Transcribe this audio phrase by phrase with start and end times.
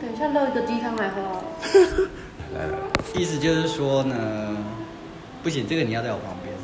[0.00, 1.42] 等一下热一个鸡汤来喝哦。
[2.54, 2.78] 来来来，
[3.14, 4.56] 意思就是说呢，
[5.42, 6.54] 不行，这个你要在我旁边，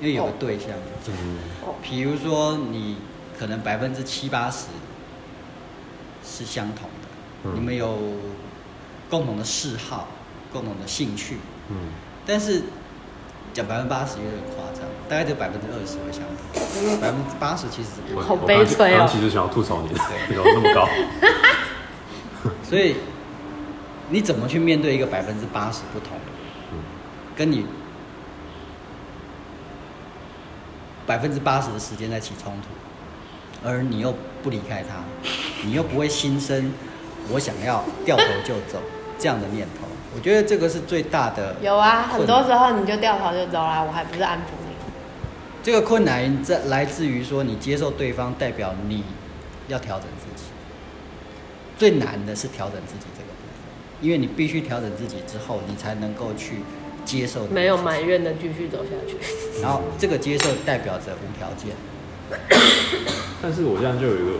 [0.00, 0.68] 因为有个对象。
[1.08, 2.96] 嗯，哦，比如说你
[3.38, 4.66] 可能百分之七八十
[6.24, 7.08] 是相同的，
[7.44, 7.52] 嗯。
[7.54, 7.96] 你们有
[9.08, 10.08] 共同的嗜好、
[10.52, 11.38] 共同的兴趣，
[11.70, 11.76] 嗯，
[12.26, 12.62] 但是
[13.54, 16.22] 讲百分之八十有点夸张，大概只有百分之二十会相
[16.52, 18.98] 同，百分之八十其实是不我好悲催哦。
[18.98, 19.94] 刚其实想要吐槽你，你
[20.36, 20.86] 怎么那么高？
[22.70, 22.94] 所以
[24.10, 26.16] 你怎么去面对一个百分之八十不同
[27.34, 27.66] 跟你
[31.04, 35.02] 百分之八十的时间在起冲突，而你又不离开他，
[35.64, 36.72] 你又不会心生
[37.28, 38.80] 我想要掉头就走
[39.18, 39.88] 这样的念头。
[40.14, 44.74] 我觉得这个是最大的有啊，很多时候你就掉头就走啦，我还不是安抚你。
[45.60, 49.02] 这个困难在来自于说你接受对方，代表你
[49.66, 50.06] 要调整。
[51.80, 56.56] 最难的是调整自己这个部分，因为你必须调整自己之后，你才能够去
[57.06, 57.46] 接受。
[57.46, 58.02] 没有埋。
[58.02, 59.16] 怨的继续走下去。
[59.62, 61.74] 然后这个接受代表着无条件。
[63.40, 64.32] 但是我现在就有一个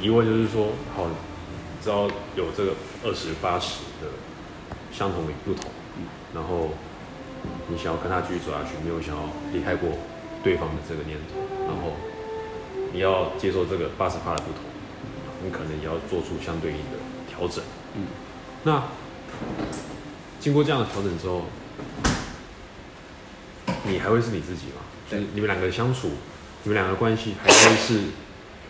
[0.00, 2.72] 疑问，就是说，好，你知道有这个
[3.04, 4.08] 二十八十的
[4.90, 5.70] 相同与不同，
[6.34, 6.70] 然后
[7.68, 9.90] 你想要跟他继续走下去，没有想要离开过
[10.42, 11.92] 对方的这个念头，然后
[12.94, 14.64] 你要接受这个八十八的不同，
[15.42, 17.64] 你可能也要做出相对应的调整。
[17.94, 18.06] 嗯，
[18.64, 18.84] 那
[20.38, 21.42] 经过这样的调整之后，
[23.84, 24.82] 你还会是你自己吗？
[25.10, 26.08] 就是你们两个的相处，
[26.62, 27.94] 你们两个关系还会是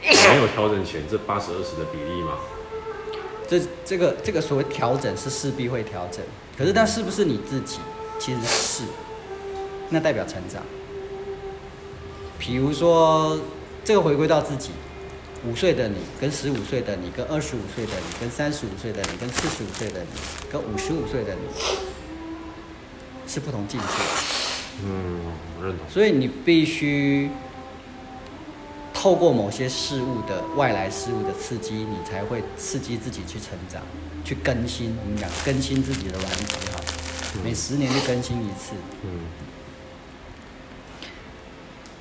[0.00, 2.38] 没有调整前这八十二十的比例吗？
[3.48, 6.24] 这这个这个所谓调整是势必会调整，
[6.56, 7.78] 可是那是不是你自己？
[8.18, 8.84] 其实是，
[9.88, 10.62] 那代表成长。
[12.38, 13.38] 比如说，
[13.82, 14.70] 这个回归到自己，
[15.46, 20.08] 五岁的你跟十五岁的你，跟二十五岁的你，跟三十五岁的你，跟四十五岁的你，
[20.52, 21.40] 跟五十五岁的你，
[23.26, 23.86] 是不同境界。
[24.84, 25.20] 嗯，
[25.62, 25.88] 认同。
[25.88, 27.30] 所以你必须
[28.92, 33.80] 透过某些事物的外来事物的刺激，你才会刺激自己去成长，
[34.24, 34.94] 去更新。
[35.02, 36.80] 我们讲更新自己的软体哈，
[37.42, 38.72] 每十年就更新一次。
[39.04, 39.20] 嗯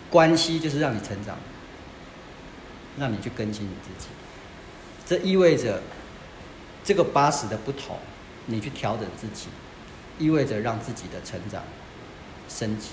[0.10, 1.38] 关系就是让你成长，
[3.00, 4.10] 让你去更新你自己。
[5.06, 5.82] 这意味着
[6.84, 7.98] 这个八十的不同，
[8.46, 9.48] 你去调整自己，
[10.18, 11.64] 意味着让自己的成长
[12.48, 12.90] 升级。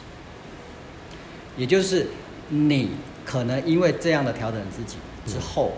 [1.57, 2.07] 也就是
[2.49, 2.91] 你
[3.25, 4.97] 可能因为这样的调整自己
[5.27, 5.73] 之后，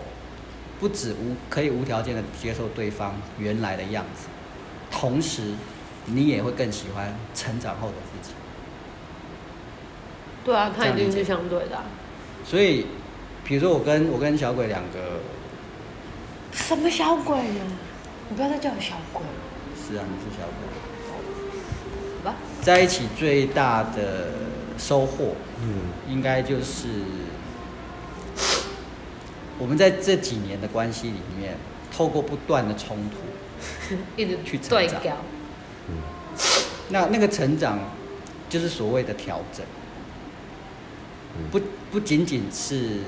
[0.79, 4.27] 不止无可以无条件的接受对方原来的样子，
[4.91, 5.53] 同时
[6.05, 8.33] 你也会更喜欢成长后的自己。
[10.45, 11.83] 对啊，它一定是相对的啊、
[12.45, 12.85] 所以，
[13.49, 15.21] 比如说我跟我跟小鬼两个，
[16.53, 17.63] 什么小鬼呀？
[18.29, 19.23] 你不要再叫我小鬼，
[19.75, 20.69] 是啊，你是小鬼，
[21.09, 22.35] 好吧？
[22.61, 24.33] 在一起最大的
[24.77, 25.33] 收获，
[25.63, 25.89] 嗯。
[26.07, 26.87] 应该就是
[29.57, 31.57] 我们在这几年的关系里面，
[31.91, 35.01] 透过不断的冲突， 一直去成长。
[35.01, 35.17] 调，
[35.87, 35.95] 嗯。
[36.89, 37.79] 那那个成长
[38.47, 39.65] 就是所谓的调整，
[41.35, 41.49] 嗯。
[41.49, 41.59] 不
[41.89, 42.99] 不仅仅是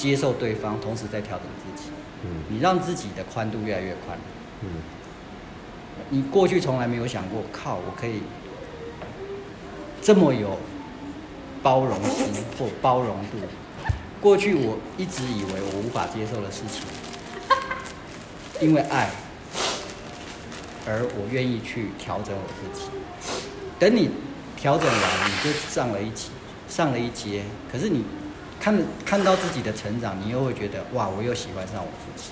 [0.00, 1.90] 接受对方，同时在调整自己，
[2.24, 4.16] 嗯你让自己的宽度越来越宽。
[4.62, 4.68] 嗯
[6.08, 8.22] 你过去从来没有想过，靠，我可以
[10.00, 10.58] 这么有
[11.62, 13.36] 包容心或包容度。
[14.22, 16.82] 过去我一直以为我无法接受的事情，
[18.66, 19.10] 因为爱，
[20.86, 22.86] 而我愿意去调整我自己。
[23.78, 24.08] 等你
[24.56, 26.30] 调整完，你就上了一级，
[26.68, 27.42] 上了一阶。
[27.70, 28.02] 可是你
[28.60, 32.30] 看看到自己的成长，你又会觉得，哇，我又喜欢上我自己。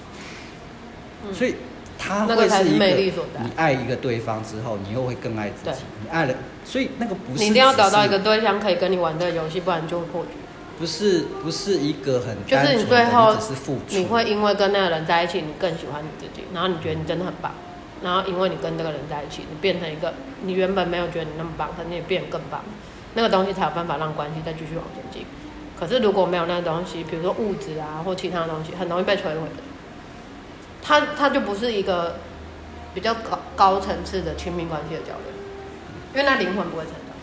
[1.25, 1.57] 嗯所以
[1.99, 5.81] 他那个才是会是一个你爱一个对方之后，你又会更爱自己。
[6.01, 6.35] 你爱了，
[6.65, 10.31] 所以那个不是你一定要找到一个对象可以跟你玩这个游戏，不然就会破局。
[10.79, 17.51] 不是不是一个很就是你最后你只是付出，你会因为跟那个人在一起，你更喜欢你自己，然后你觉得你真的很棒，
[18.01, 20.15] 然后因为你跟这个人在一起，你变成一个
[20.45, 22.63] 你原本没有觉得你那么棒，可是你也变得更棒，
[23.15, 25.27] 那个东西才有办法让关系再继续往前进。
[25.79, 29.63] 可是如果没有那个东西，比如说物质啊或其他的东西，很容易被摧毁的。
[30.83, 32.17] 它它就不是一个
[32.95, 35.33] 比较高高层次的亲密关系的交流，
[36.15, 37.15] 因为那灵魂不会成长。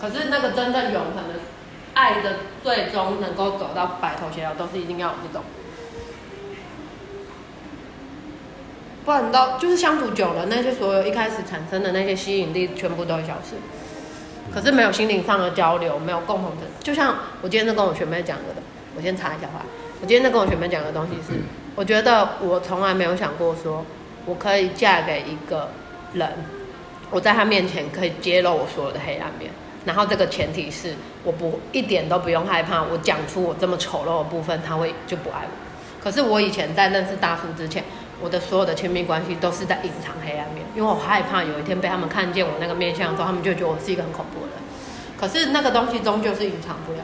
[0.00, 1.40] 可是那个真正永恒的
[1.94, 5.42] 爱的最终能够走到白头偕老，都是一定要有这种。
[9.04, 13.56] 不然你到就是相处久了，那些所有一开始产生的那些吸引力，全部都会消失。
[14.50, 18.44] 可是没有心灵上的交流，没有共同的，就像我今天在跟我学妹讲的，
[18.96, 19.62] 我先插一下话。
[20.00, 21.38] 我今天在跟我学妹讲的东西是，
[21.74, 23.84] 我觉得我从来没有想过说，
[24.26, 25.68] 我可以嫁给一个
[26.14, 26.28] 人，
[27.10, 29.50] 我在他面前可以揭露我所有的黑暗面。
[29.84, 36.02] 然后这个前提是，我不一点都不用害怕，我讲出我这么丑陋的部分，他会就不爱我。
[36.02, 37.84] 可是我以前在认识大叔之前，
[38.22, 44.62] 我的所有的亲密关系都是在隐藏黑暗面，因为我害怕有一天被他们看见我那个面相之后，他们就觉得我是一个很恐怖的人。
[45.18, 47.00] 可是那个东西终究是隐藏不了，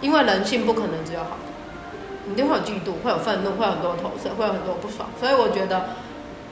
[0.00, 5.08] 因为人性不可能只有好的，一定会有嫉妒，会有愤怒，会有很多投射，会有很多不爽。
[5.20, 5.90] 所以我觉得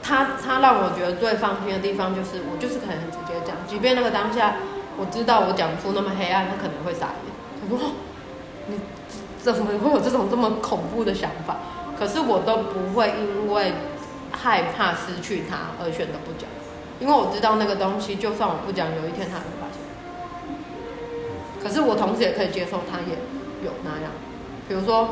[0.01, 4.55] 他他让我觉得最放心的地方就是我就是可以很直接讲，即便那个当下。
[4.99, 7.15] 我知道我讲出那么黑暗，他可能会傻眼。
[7.61, 7.91] 他说
[8.67, 8.77] ：“你
[9.41, 11.55] 怎么会有这种这么恐怖的想法？”
[11.99, 13.73] 可是我都不会因为
[14.31, 16.49] 害怕失去他而选择不讲，
[16.99, 19.79] 因为我知道那个东西，就算我不讲，有一天他会发现。
[21.61, 23.17] 可是我同时也可以接受他也
[23.65, 24.11] 有那样。
[24.69, 25.09] 比如说，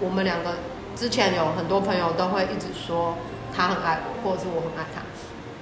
[0.00, 0.54] 我们两个
[0.96, 3.16] 之前有很多朋友都会一直说
[3.54, 5.02] 他很爱我，或者是我很爱他。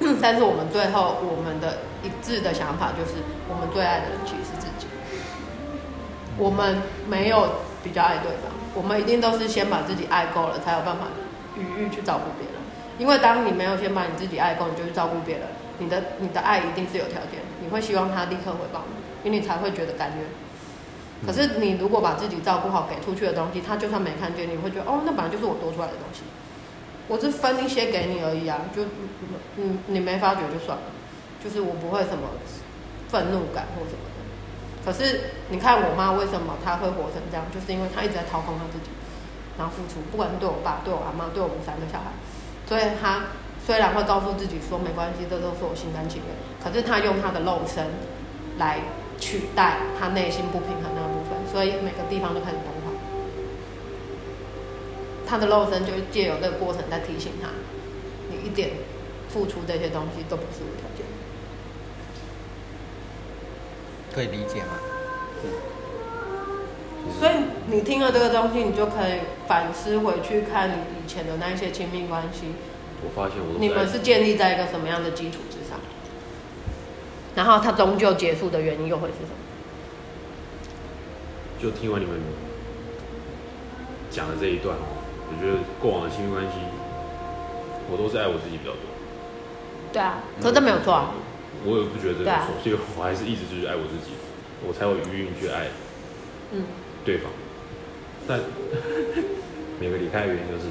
[0.23, 3.19] 但是我们最后我们的一致的想法就是，
[3.49, 4.87] 我们最爱的人其实是自己。
[6.39, 7.47] 我们没有
[7.83, 11.07] 比较爱对方，我们一定都是先把自己爱够了，才有办法
[11.57, 12.61] 余裕去照顾别人。
[12.99, 15.49] 因为当你没有先把你自己爱够，你就去照顾别人，
[15.79, 20.27] 你的你的爱一定是有条件，你会希望他立刻回报你，因为你才会觉得甘愿。
[21.27, 26.23] 可是你如果把自己照顾好，给出去的东西，他就算没看见，你会觉得哦，那本来就是我多出来的东西。
[27.09, 28.83] 我是分一些给你而已啊，就
[29.57, 30.85] 你你没发觉就算了，
[31.43, 32.29] 就是我不会什么
[33.09, 34.12] 愤怒感或什么。
[34.85, 38.91] 可是你看我妈为什么她会活成这样，就是因为她一直在掏空她自己，
[39.57, 42.11] 然后付出，不管是对我爸、对我阿妈、对我们三个小孩，
[42.67, 43.31] 所以她
[43.65, 47.87] 虽然会告诉自己说没关系，这都是我心甘情愿，可是她用她的肉身
[48.59, 48.81] 来
[49.19, 52.91] 取代她内心不平衡那部分，所以每个地方都开始崩坏。
[55.25, 57.49] 他的肉身就借由这个过程在提醒他，
[58.29, 58.71] 你一点
[59.31, 61.07] 付出这些东西都不是无条件。
[64.15, 64.79] 可以理解吗？
[67.19, 67.33] 所以
[67.67, 70.75] 你听了这个东西，你就可以反思回去看你
[71.05, 72.53] 以前的那一些亲密关系。
[73.05, 75.81] 我发现我你们是建立在一个什么样的基础之上？
[77.35, 79.31] 然后它终究结束的原因又会是什么？
[81.61, 82.21] 就听完你们
[84.11, 85.03] 讲的这一段哦。
[85.29, 86.53] 我觉得过往的亲密关系，
[87.91, 88.81] 我都是爱我自己比较多。
[89.93, 91.11] 对啊，可这没有错啊。
[91.65, 94.13] 我也不觉得这有错，所以我还是一直就是爱我自己，
[94.67, 95.69] 我才有余韵去爱，
[96.53, 96.65] 嗯，
[97.05, 97.31] 对方。
[98.27, 98.39] 但
[99.81, 100.71] 每个离开的原因就是，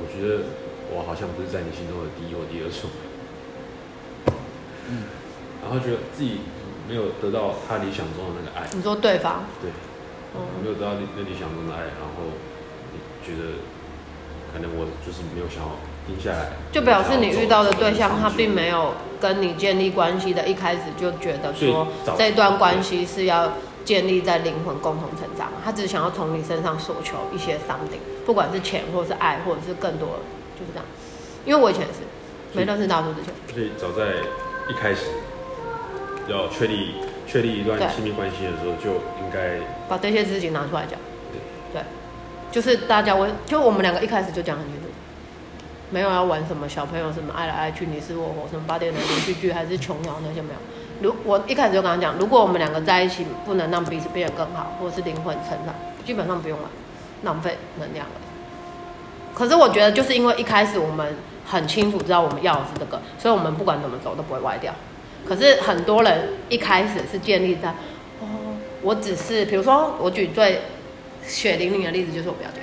[0.00, 0.44] 我觉得
[0.92, 2.92] 我好像不是在你心中的第一或第二顺
[4.88, 5.04] 嗯。
[5.62, 6.40] 然后觉得自己
[6.88, 8.68] 没有得到他理想中的那个爱。
[8.74, 9.44] 你说对方？
[9.60, 9.70] 对。
[10.60, 12.32] 没有得到那理想中的爱，然后
[13.24, 13.60] 觉得。
[14.54, 15.74] 可能我就是没有想要
[16.06, 21.86] 停下来，就表示你遇到的对象他并没有跟你建立关系的，一开始就觉得说
[22.16, 23.52] 这段关系是要
[23.84, 30.08] 建立在灵魂共同成长，他只是想要从你身上索求一些 something，不管是钱或者是爱或者是更多，
[30.58, 30.84] 就是这样。
[31.44, 32.00] 因为我以前也是
[32.52, 34.12] 没认识大叔之前，所以早在
[34.68, 35.06] 一开始
[36.28, 36.94] 要确立
[37.26, 39.58] 确立一段亲密关系的时候，就应该
[39.88, 40.98] 把这些事情拿出来讲。
[41.72, 41.82] 对。
[42.50, 44.83] 就是大家，我就我们两个一开始就讲很清楚，
[45.94, 50.58] 没有要玩什么小朋友什么爱来爱去你死我活什么八点的连续剧还是琼瑶那些没有。
[51.00, 55.72] 如我一开始就跟他讲，如果我们两个在一起不能让彼此变得更好，或是灵魂成长，
[56.04, 56.68] 基本上不用玩，
[57.22, 58.12] 浪费能量了。
[59.32, 61.14] 可是我觉得就是因为一开始我们
[61.46, 64.74] 很清楚知道我们要的是这个，所以我们不管怎么走都不会歪掉。
[65.24, 67.68] 可是很多人一开始是建立在，
[68.20, 68.26] 哦，
[68.82, 70.60] 我只是比如说我举最。
[71.26, 72.60] 血淋淋的例子就是我表姐，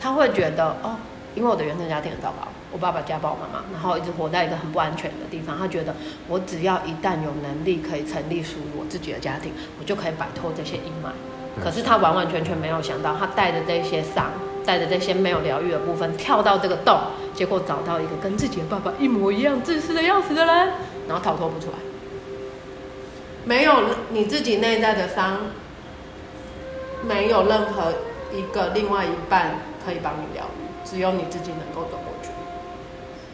[0.00, 0.96] 她会觉得哦，
[1.34, 5.58] 因为我的原生家庭很糟糕，我爸爸家暴妈妈，然后一直活在一个很不安全的地方。
[5.58, 5.94] 他觉得
[6.28, 11.10] 我只要一旦有能力可以成立属于我自己的家庭，我就可以摆脱这些阴霾。
[11.62, 14.30] 可是他完完全全没有想到，他带着这些伤，
[14.64, 16.98] 带着这些没有疗愈的部分，跳到这个洞，
[17.34, 20.72] 结果找到一个跟自己的爸爸一模一样自私的要死的人，
[21.08, 21.78] 然后逃脱不出来。
[23.44, 23.74] 没有
[24.10, 25.38] 你自己内在的伤。
[27.02, 27.94] 没有任何
[28.30, 32.09] 一个另外一半可以帮你疗愈，只有你自己能够走过去。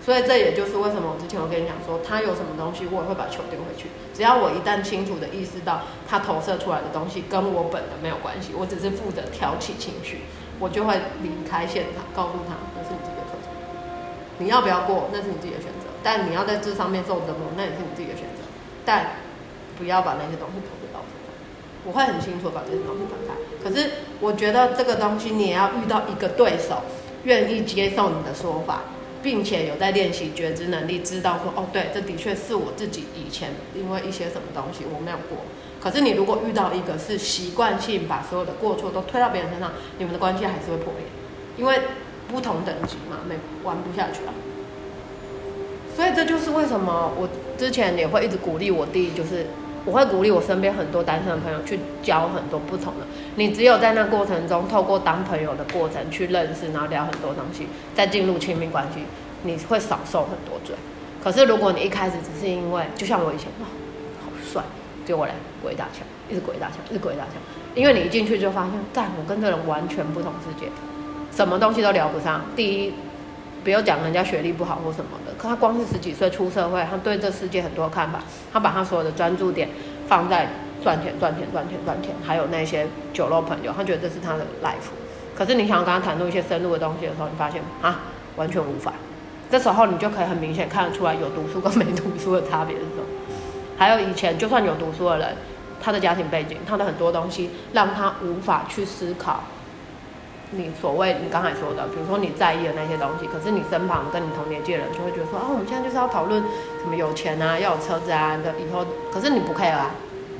[0.07, 3.91] 所以这也就是为什么我之前我跟你讲说，他有什么东西，我也会把球丢回去。
[4.15, 10.23] 只要我一旦清楚的意识到他投射出来的东西跟我本人没有关系，我只是负责挑起情绪，
[10.63, 10.95] 我就会
[11.27, 13.51] 离开现场，告诉他那是你自己的课程，
[14.39, 15.91] 你要不要过那是你自己的选择。
[16.07, 18.47] 但你要在这上面受折磨，那也是你自己的选择。
[18.87, 19.19] 但
[19.77, 21.35] 不要把那些东西投射到我身上。
[21.83, 23.35] 我会很清楚把这些东西分开。
[23.59, 26.87] 可是我觉得这个东西你也要遇到一个对手，
[27.25, 28.83] 愿意接受你的说法，
[29.27, 35.39] 并且有在练习觉知能力，知道说哦，对，这的确是我自己以前因为一些什么东西我没有过。
[35.81, 41.09] 可是你如果遇到一个是习惯性把所有的过错都推到别人身上，你们的关系还是会破裂，
[41.57, 41.89] 因为
[42.29, 44.33] 不同等级嘛，没玩不下去了。
[45.97, 47.29] 所以这就是为什么我
[47.59, 49.47] 之前也会一直鼓励我弟，就是
[49.87, 53.07] 我会鼓励我身边很多单身的朋友去交很多不同的。
[53.37, 59.01] 你只有在那过程中，透过当朋友的过程去认识，然后聊很多东西，再进入亲密关系，
[59.45, 60.75] 你会少受很多罪。
[61.23, 63.67] 可是如果你一开始只是因为，就像我以前，哇，
[64.25, 64.63] 好帅，
[65.07, 67.35] 结果来鬼打墙，一直鬼打墙，一直鬼打墙，
[67.75, 70.69] 因为你一进去就发现，干，我跟这人完全不同世界，
[71.31, 72.43] 什么东西都聊不上。
[72.57, 72.93] 第一。
[73.67, 78.21] 不要讲人家学历不好或什么的，可他光是十几岁出社会，他对这世界很多看法，
[78.53, 79.69] 他把他所有的专注点
[80.07, 80.49] 放在
[80.85, 84.95] 赚钱、赚钱、赚钱、赚钱，还有那些酒肉朋友，他觉得这是他的 life。
[85.35, 88.03] 可是你想要跟他谈论一些深入的东西的时候，你发现啊，
[88.37, 88.93] 完全无法。
[89.51, 93.03] 这时候你就可以很明显看得出来有读书跟没读书的差别是什么。
[93.77, 95.37] 还有以前就算有读书的人，
[95.83, 99.43] 他的家庭背景，他的很多东西让他无法去思考。
[100.53, 106.41] 你所谓你刚才说的，比如说你在意的那些东西，可是你身旁跟你同年纪的人就会觉得说，啊，我们现在就是要讨论
[106.81, 109.91] 什么有钱啊，要有车子啊的以后，可是你不 care 啊，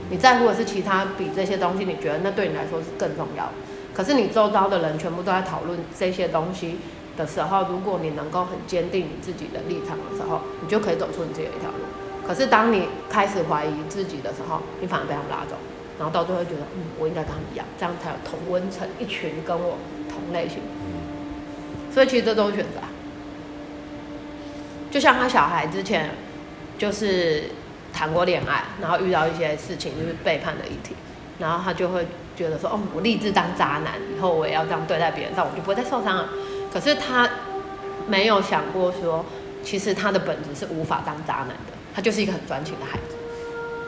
[0.09, 3.51] 你在乎的是其他比这些东西，你觉得那对你来说是更重要。
[3.93, 6.79] 可是你周遭的人全部都在讨论这些东西
[7.17, 11.83] 的时候，如果你能够很坚定你自己的立场的时候，你就可以走出你自己的一条路。
[12.27, 15.57] 可是当你开始怀疑自己的时候，你反而被他们拉走，
[15.99, 19.77] 然后到最后觉得，嗯，我应该跟他们一样，这样才有同温层一群跟我。
[20.33, 20.59] 类型，
[21.93, 22.81] 所以其实这都是选择。
[24.91, 26.11] 就像他小孩之前
[26.79, 27.45] 就是
[27.93, 30.95] 谈过恋爱，然后遇到一些事情就是背叛的议题，
[31.39, 32.07] 然后他就会
[32.37, 36.29] 觉得说：“哦，我立志当渣男，以后我也要这样对待别人，这样我就不会再受伤了。”
[36.73, 37.29] 可是他
[38.07, 39.25] 没有想过说，
[39.65, 43.16] 其实他的本质是无法当渣男的，他就是一个很专情的孩子。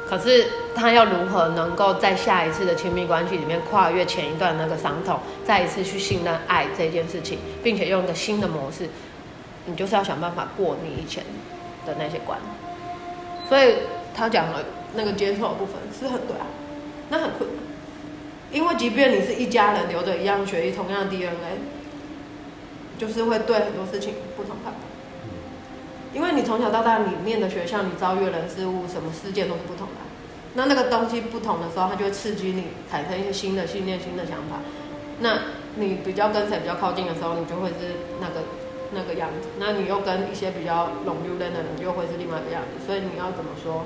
[0.09, 8.89] 可是他要如何能够在下一次的亲密关系里面跨越前一段那个伤痛，再一次去信任爱这件事情，并且用一个新的模式，
[9.67, 11.23] 你就是要想办法过你以前
[11.85, 12.39] 的那些关。
[13.49, 13.77] 所以
[14.15, 16.47] 他讲了那个接受的部分是很对啊，
[17.11, 17.59] 那很困难，
[18.51, 21.59] 因为即便你是一家人，流着一样血液，同样的 DNA，
[22.99, 24.79] 就是会对很多事情不同看法。
[26.15, 29.95] 因为你从小到大，你念的学校，你遭遇人事物，什么事件都是不同的。
[30.55, 34.61] 那那个东西不同的时候，它就会刺激你产生一些新的信念、新的想法。
[35.21, 35.39] 那
[35.77, 37.75] 你比较跟谁比较靠近的时候，你就会是
[38.21, 38.41] 那个
[38.93, 39.49] 那个样子。
[39.59, 42.87] 那你又跟一些比较冷流的人，又会是另外一个样子。
[42.87, 43.85] 所以你要怎么说？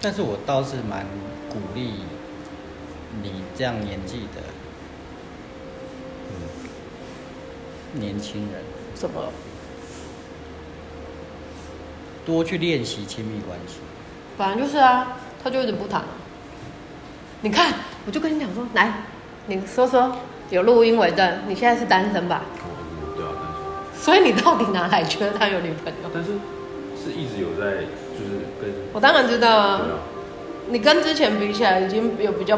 [0.00, 1.04] 但是我倒是蛮
[1.50, 1.92] 鼓励
[3.22, 4.40] 你这样年纪的
[7.92, 8.62] 年轻人。
[8.96, 9.32] 什么？
[12.30, 13.78] 多去练习亲密关系，
[14.38, 16.02] 反正就是啊，他就一直不谈。
[17.40, 17.74] 你看，
[18.06, 19.02] 我就跟你讲说，来，
[19.46, 20.16] 你说说，
[20.50, 22.42] 有录音为证，你现在是单身吧？
[22.58, 22.62] 啊，
[23.16, 23.24] 单
[23.92, 24.00] 身。
[24.00, 26.10] 所以你到底哪来觉得他有女朋友？
[26.14, 26.30] 但是
[27.02, 27.78] 是一直有在，
[28.12, 28.70] 就是跟。
[28.92, 29.80] 我当然知道啊。
[30.68, 32.56] 你跟之前比起来，已经有比较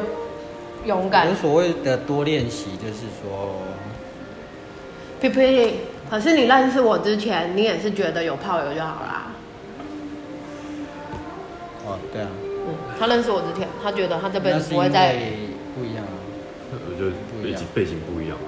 [0.84, 1.26] 勇敢。
[1.30, 3.62] 有所谓的多练习，就是说，
[5.18, 5.78] 皮皮，
[6.10, 9.31] 可是你认识我之前，你也是觉得有炮友就好啦。
[11.86, 12.28] 哦，对啊。
[12.64, 15.16] 嗯，他认识我之前，他觉得他这辈子不会再
[15.74, 16.14] 不一样啊。
[16.72, 17.10] 我觉得
[17.42, 18.38] 背景背景不一样，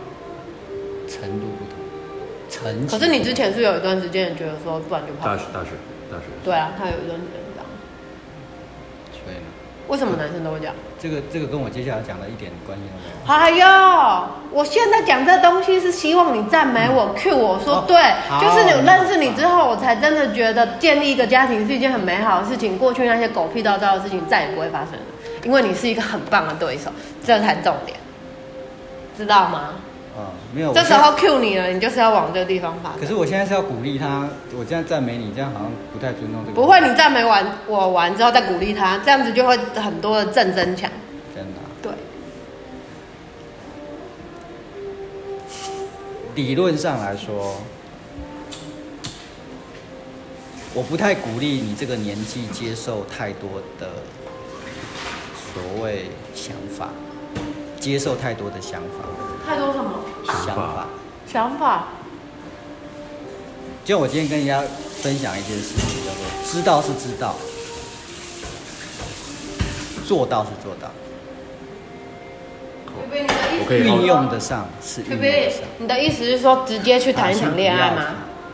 [1.08, 1.76] 程度不同，
[2.48, 2.86] 层。
[2.86, 5.70] 可是你之前是有一段时间觉得说，不然就大学大学
[6.10, 6.24] 大学。
[6.44, 7.66] 对啊，他有一段时间这样。
[9.12, 9.46] 所以呢？
[9.88, 10.74] 为什么男生都会这样？
[11.04, 13.38] 这个这个跟我接下来讲的一点关系都没有。
[13.38, 17.94] 哎呦，我现在讲这东西是希望你赞美我，Q 我说对，
[18.40, 22.78] 就是你认识你之后，我才真的觉得建立一个家庭是一件很美好的事情。
[22.78, 25.00] 过去那些狗屁叨叨的事情再也不会发生了，
[25.42, 26.90] 因为你是一个很棒的对手，
[27.22, 27.98] 这才重点，
[29.14, 29.74] 知道吗？
[30.16, 30.72] 啊，没有。
[30.72, 32.92] 这时候 Q 你了，你就是要往这个地方发。
[33.00, 36.54] 可是我现在是要鼓励他，我这样赞美你，这样好像不太尊重这个。
[36.54, 40.88] 不会，你赞美完我完之后再鼓励他，这样子就会很多的正增强。
[41.34, 41.60] 真的。
[41.82, 41.92] 对。
[46.36, 47.56] 理论上来说，
[50.74, 53.90] 我不太鼓励你这个年纪接受太多的
[55.52, 56.90] 所谓想法，
[57.80, 59.08] 接受太多的想法。
[59.46, 60.86] 太多什么想法？
[61.26, 61.84] 想法。
[63.84, 64.62] 就我今天跟人家
[65.02, 67.34] 分享一件事情，叫做知道是知道，
[70.06, 70.88] 做到是做到。
[72.86, 78.06] 候，贝，你的意我可以运用得上是运用得上。，你的意思是说直接去谈一场恋爱吗？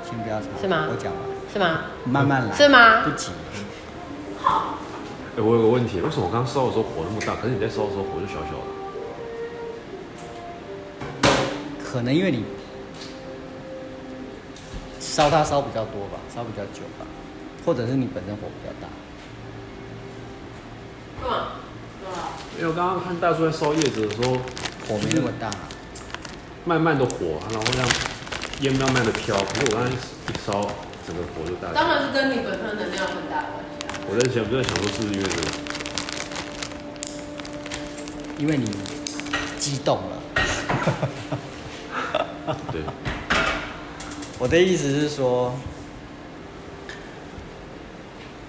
[0.05, 1.83] 先不要吵，是吗我讲完，是吗？
[2.05, 3.31] 慢慢来，是吗不急。
[4.43, 4.75] 好
[5.37, 8.67] 哎、我有个问题，为什么我刚烧的时候火那么大，可是你在烧的时候火就小小的？
[11.91, 12.45] 可能因为你
[15.01, 17.07] 烧它烧比较多吧，烧比较久吧，
[17.67, 18.87] 或者是你本身火比较大。
[21.21, 21.49] 干嘛？
[22.57, 24.35] 因为我刚刚看大叔在烧叶子的时候，
[24.87, 25.51] 火没那么大，
[26.65, 27.89] 慢慢的火，然后让
[28.61, 29.97] 烟慢慢的飘，可是我刚刚一
[30.47, 30.63] 烧，
[31.05, 31.73] 整个火就大。
[31.73, 33.91] 当然是跟你本身能量很大的关系啊。
[34.09, 35.45] 我在想，我在想说是不是因为什么？
[38.39, 38.71] 因为你
[39.59, 40.23] 激动了。
[42.73, 42.81] 对，
[44.39, 45.53] 我的意思是说，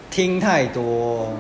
[0.10, 1.34] 听太多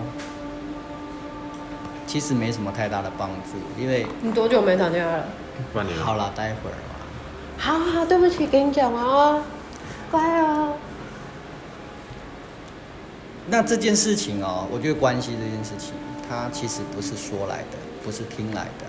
[2.07, 5.25] 其实没什么太大的帮助，因为你多久没谈恋爱了？
[5.73, 5.97] 半年。
[5.99, 6.95] 好了，待会儿嘛。
[7.57, 9.41] 好好，对不起，给你讲哦，
[10.09, 10.73] 乖哦。
[13.47, 15.93] 那这件事情哦，我觉得关系这件事情，
[16.27, 18.85] 它其实不是说来的，不是听来的，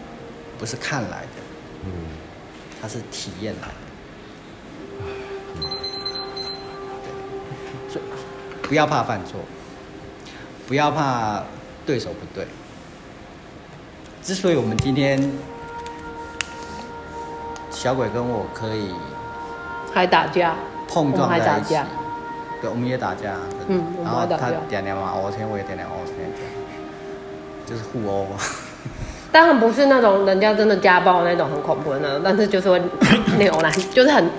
[0.58, 1.42] 不是看来的，
[1.84, 1.90] 嗯，
[2.82, 3.74] 它是体验来的。
[7.04, 8.04] 对，所以
[8.66, 9.38] 不要怕犯错，
[10.66, 11.44] 不要怕
[11.86, 12.44] 对手不对。
[14.20, 15.32] 之所以我们今天
[17.70, 18.92] 小鬼跟我可以
[19.94, 20.56] 还打架，
[20.88, 21.76] 碰撞在一起
[22.60, 23.36] 对，我们也打架，
[23.68, 26.52] 嗯然后他点点嘛，我天我也点点我天这样，
[27.66, 28.36] 就是互殴嘛。
[29.32, 32.80] 当然不是那种人家真的家暴那种很恐怖的那种，但是就是会
[33.38, 34.30] 扭来，就是很，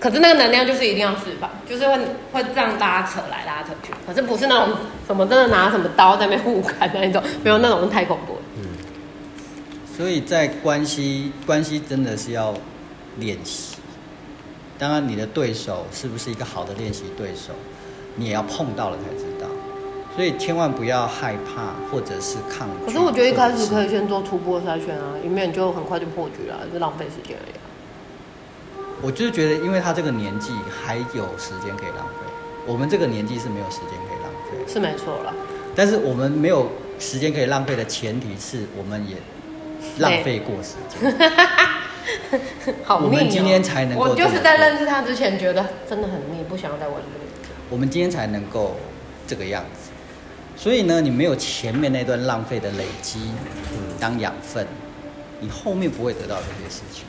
[0.00, 1.98] 可是那个能量就是一定要释放，就是会
[2.32, 4.74] 会这样拉扯来拉扯去，可是不是那种
[5.06, 8.40] 什么真的拿什么刀在那边互砍那一种，没有那种太恐怖了。
[9.94, 12.54] 所以在关系关系真的是要
[13.18, 13.76] 练习。
[14.78, 17.52] 当然，你的对手是不是一个好的练习对手，
[18.16, 19.31] 你也要碰到了才知道。
[20.14, 22.86] 所以千万不要害怕或者是抗拒。
[22.86, 27.60] 可是我觉得一开始可以，先做初步的筛选啊，以免就很快就破局了，就浪费时间而已啊。
[29.00, 32.26] 我就是觉得，因为他这个年纪还有时间可以浪费，
[32.66, 34.72] 我们这个年纪是没有时间可以浪费。
[34.72, 35.34] 是没错了，
[35.74, 39.16] 但是我们没有时间可以浪费的前提是我们也
[39.98, 41.10] 浪费过时间。
[42.84, 43.08] 好腻、哦。
[43.10, 47.54] 我们今天才能够我就是在认识他之前觉得真的很腻，不想要再玩这个。
[47.70, 48.76] 我们今天才能够
[49.26, 49.90] 这个样子。
[50.62, 53.18] 所以呢，你没有前面那段浪费的累积
[53.98, 54.64] 当养分，
[55.40, 57.04] 你后面不会得到这些事情。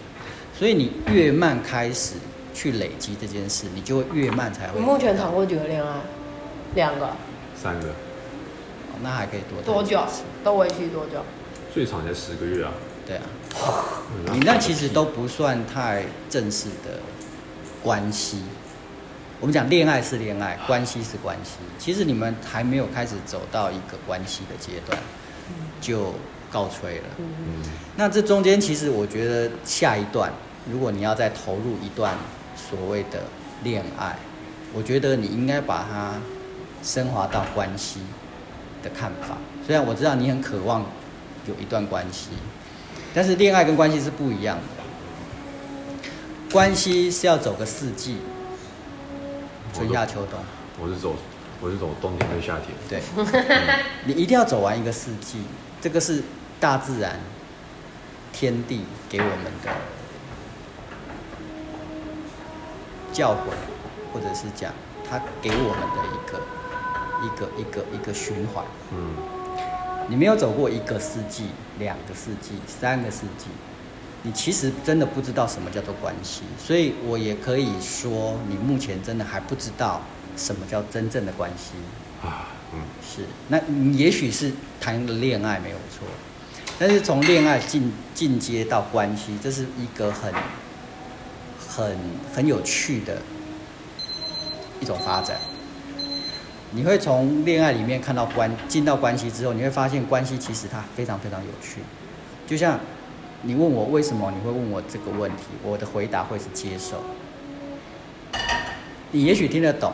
[0.57, 2.15] 所以你越慢开始
[2.51, 4.79] 去累积这件事，你就会越慢才会。
[4.79, 5.99] 你目前谈过几个恋爱？
[6.73, 7.07] 两个。
[7.55, 10.01] 三个，哦那还可以多谈多久？
[10.43, 11.23] 都维持多久？
[11.71, 12.71] 最长才十个月啊。
[13.05, 16.97] 对啊，嗯你那其实都不算太正式的
[17.83, 18.39] 关系。
[19.43, 21.57] 我们讲恋爱是恋爱，关系是关系。
[21.77, 24.97] 其实你们还没有开始走到一个关系的阶段，
[25.81, 26.13] 就
[26.49, 27.03] 告吹了。
[27.97, 30.31] 那这中间其实我觉得下一段，
[30.71, 32.15] 如果你要再投入一段
[32.55, 33.23] 所谓的
[33.65, 34.15] 恋爱，
[34.71, 36.13] 我觉得你应该把它
[36.81, 37.99] 升华到关系
[38.81, 39.35] 的看法。
[39.67, 40.85] 虽然我知道你很渴望
[41.49, 42.29] 有一段关系，
[43.13, 44.83] 但是恋爱跟关系是不一样的。
[46.49, 48.19] 关系是要走个四季，
[49.73, 50.39] 春夏秋冬。
[50.79, 51.15] 我是走，
[51.59, 52.77] 我是走冬天跟夏天。
[52.87, 53.01] 对，
[54.05, 55.41] 你一定要走完一个四季，
[55.81, 56.21] 这个是
[56.59, 57.19] 大自然、
[58.31, 59.71] 天地给我们的
[63.11, 63.49] 教诲，
[64.13, 64.71] 或者是讲
[65.09, 66.39] 他给我们的一个
[67.25, 68.63] 一个一个一个循环。
[68.91, 69.15] 嗯，
[70.07, 71.47] 你没有走过一个四季、
[71.79, 73.47] 两个四季、三个四季，
[74.23, 76.41] 你其实真的不知道什么叫做关系。
[76.57, 80.01] 所以我也可以说，你目前真的还不知道
[80.35, 81.73] 什么叫真正的关系。
[82.25, 86.07] 啊，嗯，是，那你也许是谈了恋爱没有错，
[86.79, 90.33] 但是从恋爱进进阶到关系，这是一个很
[91.67, 91.97] 很
[92.33, 93.21] 很有趣的
[94.79, 95.37] 一种发展。
[96.71, 101.81] 你会从恋爱里面看到关进到关系之后，你会发现关系其实它非常非常有趣。
[102.47, 102.79] 就像
[103.45, 107.03] 你问我为什么你会问我这个问题，我的回答会是接受。
[109.11, 109.91] 你也许听得懂，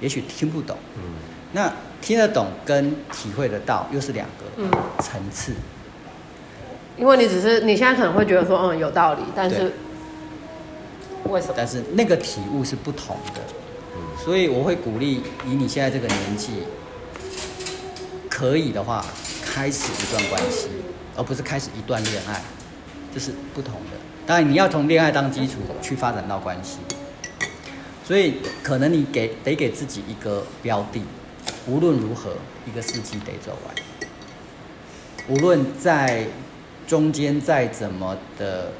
[0.00, 0.76] 也许听不懂。
[0.96, 1.02] 嗯，
[1.52, 4.70] 那听得懂跟体会得到又是两个嗯
[5.00, 5.54] 层次。
[6.98, 9.72] 因为你只是你现在可能会觉得说，嗯，有道理，但是
[11.24, 11.54] 为什么？
[11.56, 13.40] 但是那个体悟是不同的，
[14.22, 16.52] 所以我会鼓励以你现在这个年纪，
[18.28, 19.04] 可以的话，
[19.42, 20.68] 开始一段关系，
[21.16, 22.42] 而不是开始一段恋爱。
[23.14, 23.90] 这是不同的。
[24.26, 26.78] 当然，你要从恋爱当基础去发展到关系，
[28.04, 31.00] 所以可能你给得给自己一个标的，
[31.68, 32.32] 无论如何
[32.66, 33.74] 一个四季得走完，
[35.28, 36.26] 无论在
[36.86, 38.72] 中间再怎么的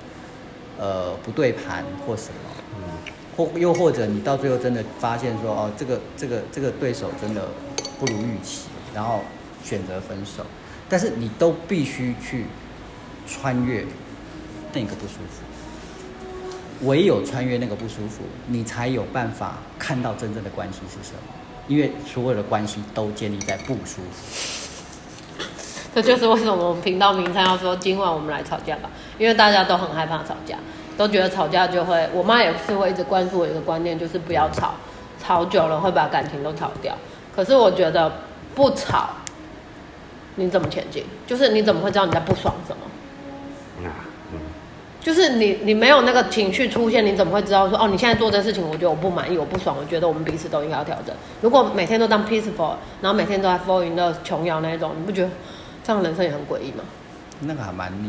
[0.79, 7.49] 呃不对盘或什么，嗯，或又或者你到最后真的发现说哦，这个这个这个对手真的
[8.01, 8.63] 不如预期，
[8.95, 9.21] 然后
[9.63, 10.45] 选择分手，
[10.89, 12.47] 但是你都必须去
[13.27, 13.85] 穿越
[14.75, 21.21] 那个不舒服，唯有穿越那个不舒服，你才有办法看到真正的关系是什么，
[21.69, 25.45] 因为所有的关系都建立在不舒服。
[25.95, 30.59] 这就是为什么我们频道名称要说今晚我们来吵架吧，因为大家都很害怕吵架，
[30.97, 34.75] 都觉得吵架就会，我妈也是会一直灌输我一个观念，就是不要吵，
[35.23, 36.97] 吵久了会把感情都吵掉。
[37.35, 38.13] 可是我觉得
[38.57, 39.11] 不吵，
[40.35, 41.05] 你怎么前进？
[41.29, 42.83] 就是你怎么会知道你在不爽什么？
[45.05, 51.15] 就是你你没有那个情绪出现，你怎么会知道说哦，你现在做这事情，我觉得我不满意，我不爽，我觉得我们彼此都应该要调整。
[51.43, 55.29] 如果每天都当 peaceful，然后每天都在 fall in love 琼瑶那一种，你不觉得
[55.85, 56.83] 这样人生也很诡异吗？
[57.41, 58.09] 那个还蛮腻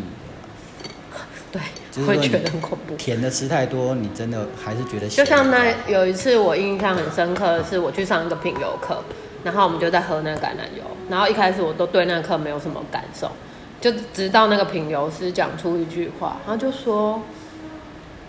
[1.51, 1.59] 的
[1.93, 2.95] 对会觉得很恐怖，。
[2.95, 8.97] 甜的吃太多，你真的还是觉得就像那有一次我印象很深刻的是，我去上一个品油课，
[9.43, 13.31] 然后我们就在喝那个橄榄油，然后一开始我都对那个课没有什么感受，
[13.85, 17.21] 就直到那个品油师讲出一句话，他就说，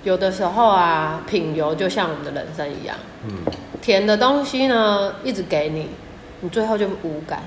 [0.05, 3.39] 有的时候啊，品油就像我们的人生一样，嗯，
[3.81, 5.89] 甜的东西呢一直给你，
[6.41, 7.43] 你最后就无感。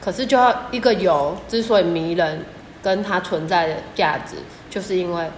[0.00, 2.44] 可是就要一个油之所以迷人，
[2.82, 4.34] 跟它存在的价值，
[4.68, 5.30] 就是因为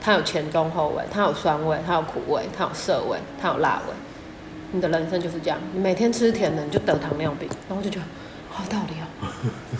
[0.00, 3.94] 它有前中后味，它有酸味，它有苦味，它有涩味，它有辣味。
[4.72, 8.06] 你的人生就是这样，你每天吃甜的，你就得糖尿病，然后就觉得
[8.48, 9.28] 好有道理哦。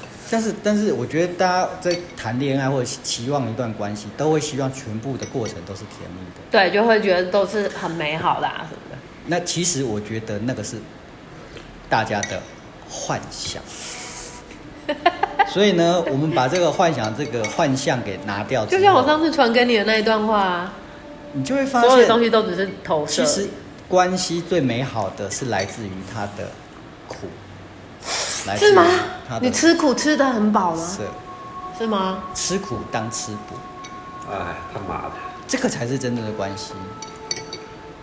[0.31, 6.41] 但是，但是我觉得大家在谈恋爱或者期望一段关系，都会希望全部的过程都是甜蜜的。
[6.51, 8.99] 对，就会觉得都是很美好的啊什么的。
[9.27, 10.77] 那其实我觉得那个是
[11.89, 12.41] 大家的
[12.89, 13.63] 幻想。
[15.49, 20.75] 所以呢，我们把这个幻想、这个幻象给拿掉，就像我上次传给你的那一段话啊，
[21.33, 23.31] 你就会发现所有的东，西都只是投射其。
[23.31, 23.49] 实
[23.87, 26.51] 关系最美好的是来自于他的
[27.07, 27.27] 苦，
[28.47, 28.85] 来自是吗
[29.29, 29.39] 他？
[29.39, 30.87] 的你吃苦吃的很饱吗？
[30.87, 31.03] 是
[31.79, 32.25] 是吗？
[32.35, 33.55] 吃苦当吃补，
[34.31, 35.13] 哎，他妈的，
[35.47, 36.73] 这个才是真正的关系，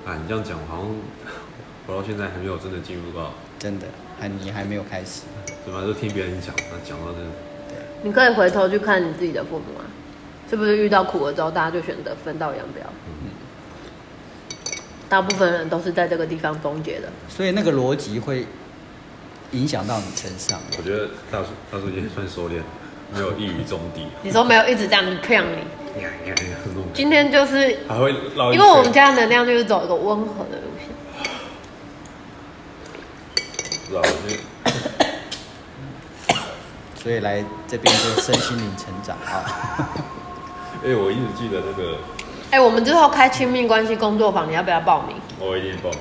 [0.06, 0.96] 啊，你这样讲，好像
[1.88, 3.86] 我到现在还没有真的进入到，真的，
[4.20, 5.22] 还你还没有开始，
[5.66, 7.18] 怎么都听别人讲，那讲到这，
[7.74, 7.78] 对。
[8.04, 9.84] 你可以回头去看你自己的父母啊，
[10.50, 12.82] 是不是遇到苦了之后，大家就选择分道扬镳？
[15.08, 17.08] 大部分人都是在这个地方终结的。
[17.30, 18.46] 所以那个逻辑会
[19.52, 20.60] 影响到你身上。
[20.78, 22.62] 我觉得大叔大叔也算收敛，
[23.14, 25.58] 没有一语中的，你说没有一直这样子骗你，
[26.94, 30.90] 今天就是还会绕，因为我们家的能量就是走一个温和的路线。
[33.88, 34.42] 不知道，我觉得
[36.96, 39.90] 所以来这边就身心灵成长啊。
[40.84, 41.98] 哎、我一直记得那个，
[42.52, 45.16] 哎、我们之后开亲密关系工作坊，你要不要报名？
[45.40, 46.00] 我一定报名，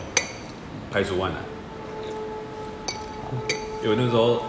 [0.90, 1.40] 排除万难。
[3.84, 4.40] 因为那时候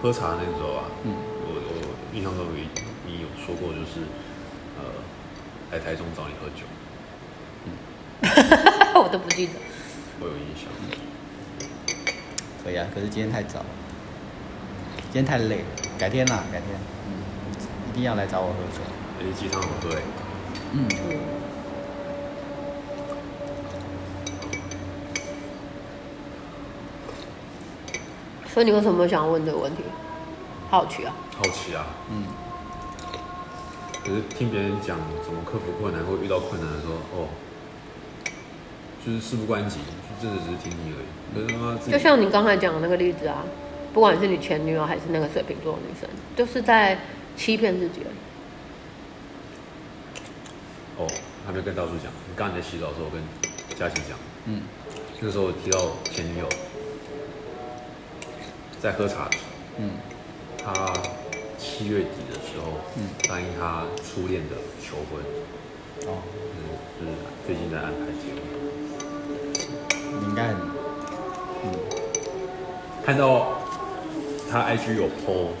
[0.00, 2.66] 喝茶那时候啊，我我印象中你
[3.06, 4.00] 你有说过，就是
[4.80, 4.84] 呃，
[5.70, 6.64] 来台中找你喝酒，
[8.98, 9.52] 我都不记得。
[10.18, 10.64] 我有印象。
[12.64, 13.66] 可以啊，可是今天太早了，
[15.12, 15.64] 今天太累了，
[15.98, 16.68] 改天啦，改天，
[17.90, 18.80] 一定要来找我喝酒。
[19.20, 20.00] 哎、鸡汤好喝哎，
[20.72, 20.88] 嗯，
[28.54, 29.82] 所以你为什么会想要问这个问题？
[30.70, 31.12] 好奇啊。
[31.36, 31.84] 好奇啊。
[32.08, 32.24] 嗯，
[34.04, 37.28] 可是听别人讲怎么克服困难或遇到困难的时候，哦，
[39.04, 41.06] 就是事不关己，就真的只是听听而已。
[41.34, 43.42] 可是他妈就像你刚才讲的那个例子啊，
[43.92, 46.96] 不管是你前女友还是那个水瓶座的女生，就是在
[47.36, 48.08] 欺骗自己而
[51.02, 51.02] 已。
[51.02, 51.08] 哦，
[51.44, 53.20] 还没跟大叔讲，你刚才在洗澡的时候，我跟
[53.76, 54.62] 佳琪讲，嗯，
[55.18, 55.80] 那时候我提到
[56.12, 56.48] 前女友
[58.84, 59.92] 在喝茶的时候，嗯，
[60.62, 60.92] 他
[61.58, 63.08] 七月底的时候，嗯。
[63.26, 65.24] 答应他初恋的求婚，
[66.06, 66.68] 哦，嗯
[67.00, 67.16] 是就是
[67.46, 68.44] 最近在安排结婚。
[70.20, 70.56] 你应该很，
[71.64, 71.72] 嗯，
[73.06, 73.56] 看到
[74.50, 75.56] 他 IG 有 PO，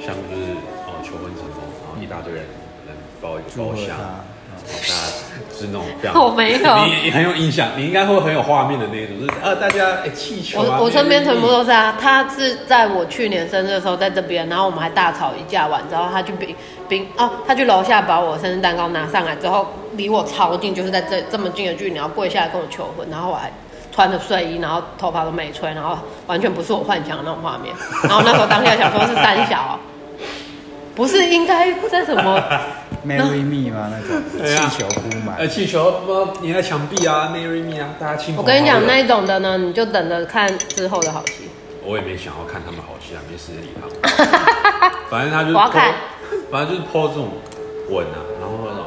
[0.00, 0.56] 像就是
[0.88, 2.44] 哦求婚成功，然后一大堆人
[2.88, 4.24] 人包一个包厢，
[5.60, 6.76] 是那种非常我没有。
[6.86, 16.56] 你你很有印象，你应该会很有画面的那种，就是呃大家哎气球啊，我我身边全部都都是啊，他是在我去年生日的时候在这边，然后我们还大吵一架完之后，他去冰
[16.88, 23.52] 冰哦，他去楼下把我生日蛋糕拿上来之后，离我超近，就是在这这么近的距离，然后跪下来跟我求婚，然后我还
[23.92, 29.78] 穿着睡衣，然后头发都没吹，然后完全不是我幻想的那种画面，然后那时候当下想说是三小啊，
[30.94, 32.42] 不是应该在什么
[33.06, 33.90] Marry me 吗？
[33.90, 38.36] 那种气球铺满呃，气球不粘在墙壁啊，Marry me 啊，大家亲。
[38.36, 41.48] 我跟你讲那一种的呢，你就等着看之后的好戏。
[41.82, 43.94] 我也没想要看他们好戏啊，没时间理他们。
[45.08, 45.94] 反正他就是我要看
[46.50, 47.32] 反正就是 po 这种
[47.88, 48.84] 吻啊，然后那种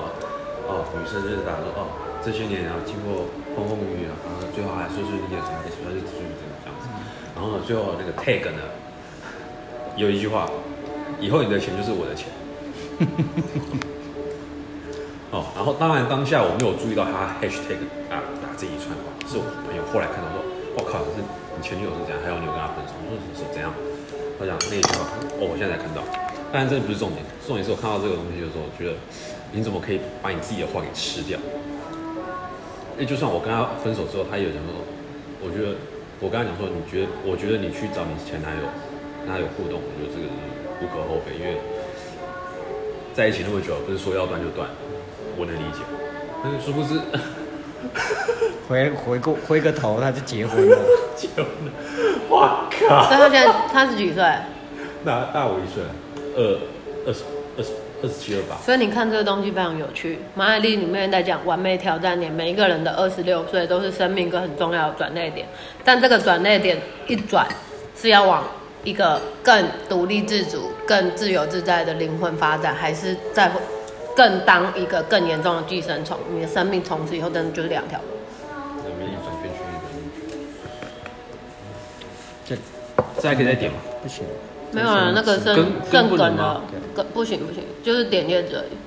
[0.69, 1.89] 哦，女生就是打说哦，
[2.23, 6.29] 这些年啊，经过风风雨雨啊，然后最后还顺顺利利的从一起，他就继续
[6.61, 6.85] 这样子。
[7.33, 8.61] 然后呢，最后那个 tag 呢，
[9.97, 10.47] 有一句话，
[11.19, 12.29] 以后你的钱就是我的钱。
[15.33, 20.45] 哦，然后当然当下我没有注意到他 hashtag 啊打这一串话，是我朋友后来看到说，
[20.77, 23.73] 我靠，是你前女友是这样，还有你有跟他分手，我说是怎样？
[24.37, 25.09] 他讲那句话，
[25.41, 26.05] 哦，我现在才看到，
[26.53, 28.93] 当然这不是重点，重点是我看到这个东西的时候，我觉得
[29.49, 31.33] 你怎么可以把你自己的话给吃掉？
[33.01, 34.77] 哎，就算我跟他分手之后，他也有讲说，
[35.41, 35.73] 我觉得
[36.21, 38.69] 我跟他讲说，你觉得，我觉得你去找你前男友，
[39.25, 40.37] 跟他有互动，我觉得这个是
[40.77, 41.57] 无可厚非，因为
[43.17, 44.69] 在一起那么久，不是说要断就断，
[45.37, 45.79] 我能理解。
[46.43, 46.99] 但是殊不知
[48.67, 50.77] 回回过回个头他就结婚了，
[51.15, 51.71] 结婚了，
[52.29, 53.03] 哇靠！
[53.03, 54.23] 所以他现在他是几岁？
[55.03, 55.83] 那大我一岁，
[56.35, 56.59] 二
[57.05, 57.23] 二十
[57.57, 58.55] 二十二十七二八。
[58.63, 60.19] 所以你看这个东西非常有趣。
[60.33, 65.45] 马雅丽里面在讲完美挑战点，每一个人的二十六岁都是生命一个很重要的转捩点，
[65.83, 67.45] 但这个转捩点一转
[67.97, 68.43] 是要往
[68.85, 73.51] 一个更独立自主、更自由自在的灵魂发展，还是在
[74.15, 76.17] 更当一个更严重的寄生虫？
[76.33, 78.05] 你的生命从此以后真的就是两条路。
[78.77, 79.75] 那边一转圈圈一
[82.45, 82.57] 转
[83.15, 83.77] 这这还可以再点吗？
[84.01, 84.25] 不行，
[84.71, 86.61] 没有啊，那个是更更的吗，
[86.93, 88.77] 更不行不行，就是点叶子而已。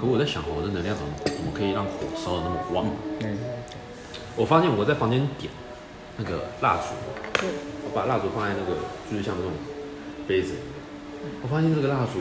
[0.00, 2.86] 可我在想，我的能量怎么怎么可以让火烧的那么旺？
[3.20, 3.38] 嗯，
[4.34, 5.52] 我发现我在房间点
[6.16, 6.94] 那个蜡烛，
[7.44, 7.48] 嗯
[7.84, 9.52] 我把蜡烛放在那个就是像那种
[10.26, 12.20] 杯子里面，我发现这个蜡烛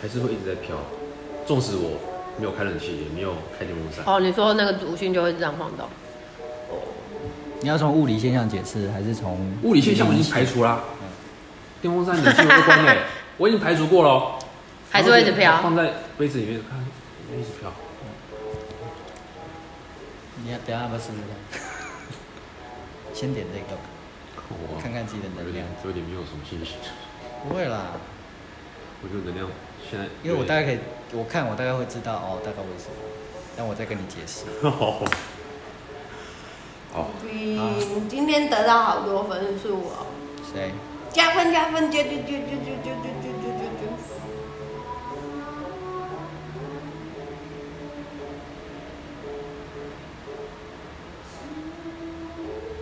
[0.00, 0.76] 还是会一直在飘，
[1.46, 1.98] 纵使我
[2.38, 4.04] 没有开冷气，也没有开电风扇。
[4.04, 5.88] 哦，你说那个毒性就会这样晃动。
[7.60, 10.84] 你要从物理现象解释，还是从物理现象我已经排除啦，
[11.80, 12.94] 电风扇冷气我都关了，
[13.38, 14.38] 我已经排除过了哦，
[14.90, 16.78] 还是会一直飘放在杯子里面看，
[17.38, 17.72] 一直飘。
[20.44, 21.12] 你要等下要不要试试
[21.50, 21.60] 看？
[23.14, 23.80] 先点这个，
[24.50, 25.64] 我看看自己的能量。
[25.84, 26.76] 有点没有什么信心，
[27.48, 27.92] 不会啦，
[29.02, 29.48] 我觉得能量
[29.90, 30.78] 现在因为我大概可以，
[31.12, 32.96] 我看我大概会知道哦，大概为什么，
[33.56, 34.44] 但我再跟你解释。
[34.68, 35.02] 好，
[36.92, 40.06] 好，你今天得到好多分数哦，
[40.52, 40.72] 谁？
[41.12, 43.86] 加分加分，加加加加加加加加加。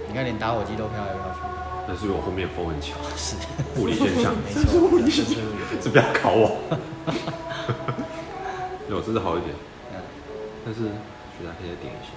[0.08, 1.40] 你看连打火机都飘来飘去。
[1.86, 3.36] 那是因为我后面风很强， 是，
[3.78, 5.36] 物理现象， 没错，物理现象，
[5.82, 6.56] 这不要考我。
[8.94, 9.52] 有，这是好一点，
[9.92, 10.00] 嗯，
[10.64, 12.12] 但是觉得可以再点一下。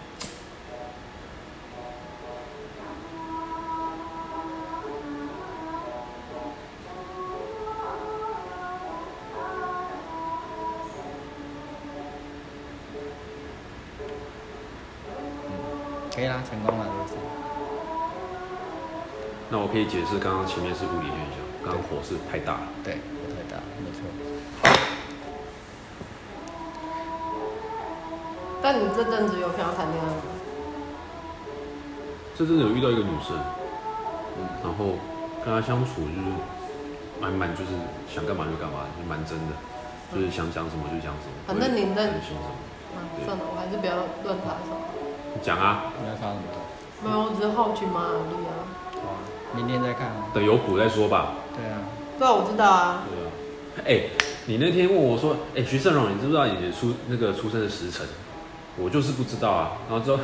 [16.13, 17.15] 可以啦，成功了，这次。
[19.49, 22.67] 那我可以解释，刚刚前面是物理现象，刚刚火是太大了。
[22.83, 22.97] 对，
[28.67, 30.21] 但你这阵子有想要谈恋爱吗？
[32.37, 33.31] 这阵子有遇到一个女生，
[34.61, 34.99] 然后
[35.39, 36.27] 跟她相处就是
[37.21, 37.71] 蛮蛮就是
[38.13, 39.55] 想干嘛就干嘛，就蛮真的，
[40.13, 41.47] 就是想讲什么就讲什么。
[41.47, 42.43] 反正你认真心什么，
[42.91, 44.75] 啊，算了，我还是不要乱插手。
[45.41, 46.51] 讲啊，你要插什么？
[47.05, 48.67] 没有，我只是好奇马尔利啊。
[48.99, 49.17] 好啊，
[49.55, 50.27] 明天再看啊。
[50.33, 51.35] 等有谱再说吧。
[51.55, 51.79] 对啊，
[52.19, 53.03] 对啊，我知道啊。
[53.07, 53.31] 对啊。
[53.87, 54.09] 哎、
[54.45, 58.05] 你那天问我说，哎、徐胜荣，你知不知道你的出那个出生的时辰？
[58.79, 59.71] 我就是不知道啊。
[59.89, 60.19] 然后之后，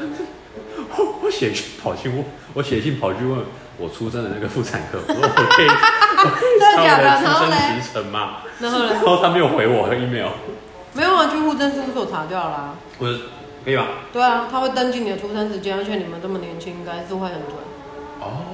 [0.97, 3.39] 我 我写信跑去问，我写信跑去问
[3.77, 8.37] 我出生的那个妇产科，我说我可以，我可以真的假的知道我的出生时辰吗？
[8.59, 8.99] 然后然？
[8.99, 10.29] 后他没有回我的 email，
[10.93, 12.75] 没有啊，去户政事务所查就好啦。
[12.99, 13.17] 我说
[13.65, 13.87] 可以吧？
[14.11, 17.55] 对啊，他会登记你的出生时间，而且你们这么年轻，应该是会很准。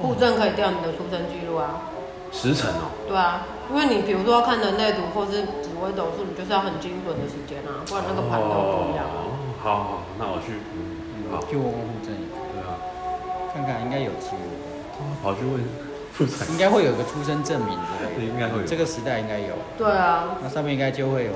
[0.02, 1.78] 户哦，政可以调你的出生记录啊。
[2.32, 9.18] 时辰哦，对啊，因为你比如说要看人类图或是紫微斗数，你就是要很精准的时间啊，不然那个盘都不一样啊。
[9.26, 12.80] 哦，好好好，那我去，嗯，好，就问问户政，对啊，
[13.52, 14.40] 看看应该有机会，
[15.22, 15.60] 跑去问
[16.12, 16.48] 妇产。
[16.48, 18.66] 应该会有个出生证明之类的，应该会有。
[18.66, 21.32] 这个时代应该有，对啊，那上面应该就会有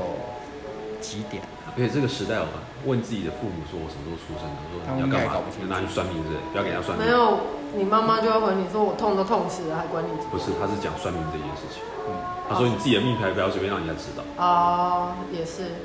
[1.05, 1.43] 几点，
[1.77, 2.49] 而且这个时代哦，
[2.89, 5.69] 问自己的父母说我什么时候出生的，说他们应你要干嘛搞不清楚。
[5.69, 7.05] 就拿去算命之类，不要给人家算命。
[7.05, 7.13] 没。
[7.13, 7.45] 有，
[7.77, 11.85] 你妈妈就会回你说我痛都痛死了，还管你几不是，他是讲算命这件事情。
[12.09, 12.17] 嗯，
[12.49, 14.25] 他说你自己的命牌不要随便让人家知道。
[14.41, 15.77] 哦，也是，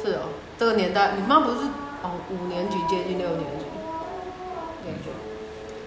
[0.00, 1.56] 是哦，这个年代，你妈不是
[2.02, 3.64] 哦五年级接近六年级，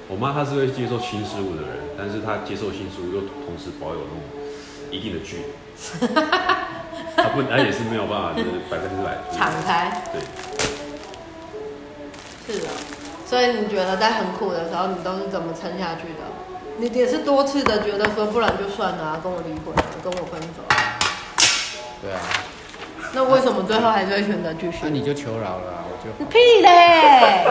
[0.07, 4.17] 我妈她是会接受新事物的人，但是她接受新事物又同时保有那种
[4.89, 5.43] 一定的距离。
[7.15, 9.19] 她不，她也是没有办法，就是百分之百。
[9.29, 10.19] 敞开，对，
[12.57, 12.73] 是啊，
[13.27, 16.23] 所以你觉得在很苦的时候，你都是怎么撑下去的？
[16.79, 20.97] 你也是多次的觉得说，不然就算了、啊，跟我离婚啊，跟我分手啊。
[22.01, 22.19] 对啊，
[23.13, 24.79] 那为什么最后还是会选择继续？
[24.81, 27.45] 那你就求饶了啊，我就你屁嘞！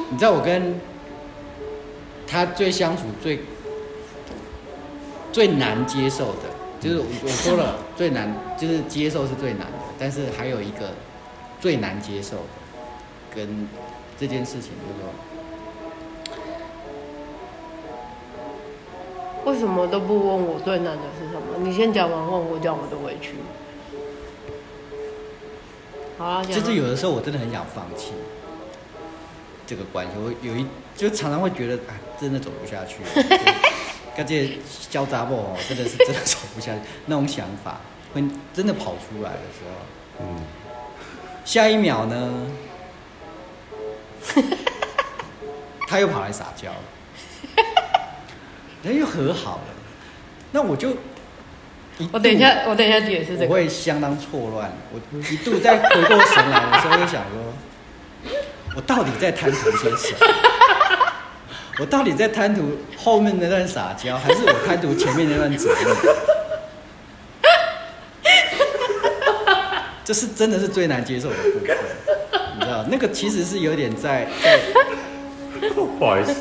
[0.10, 0.80] 你知道我跟
[2.26, 3.40] 他最相处最
[5.30, 6.48] 最难接受的，
[6.80, 10.90] 就是我我说了最难，就是接受是最难的，但是还有一个
[11.60, 12.42] 最难接受的，
[13.36, 13.68] 跟
[14.18, 15.04] 这件事情就是
[19.44, 21.58] 为什么都不问我最难的是什么？
[21.62, 23.34] 你先讲完，问我讲我的委屈。
[26.18, 28.12] 好啊，就是有的时候我真的很想放弃
[29.66, 32.96] 这个关系，我有一就常常会觉得啊，真的走不下去，
[34.14, 34.58] 跟这些
[34.90, 37.80] 交杂货哦，真的是真的走不下去，那种想法
[38.12, 38.22] 会
[38.52, 39.70] 真的跑出来的时候。
[40.20, 40.36] 嗯，
[41.46, 42.46] 下一秒呢，
[45.88, 46.76] 他又跑来撒娇了，
[48.82, 49.62] 人又和好了，
[50.52, 50.90] 那我就
[51.98, 53.54] 一我等一下，我等一下解释这我个。
[53.54, 57.52] 会相当错乱，我一度在回过神来的时候，就想说，
[58.76, 60.26] 我到底在贪图些什么？
[61.78, 65.96] 我到底在贪图后面那段撒娇，还是我贪图前面那段责任？
[70.04, 71.76] 这是真的是最难接受的部分，
[72.56, 76.34] 你知道，那个其实是有点在在 不好意思，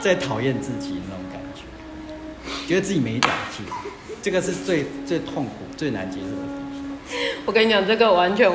[0.00, 1.62] 在讨厌自己那种感觉，
[2.66, 3.64] 觉得自己没长进，
[4.22, 7.16] 这个是最最痛苦、最难接受的。
[7.44, 8.50] 我跟你讲，这个完全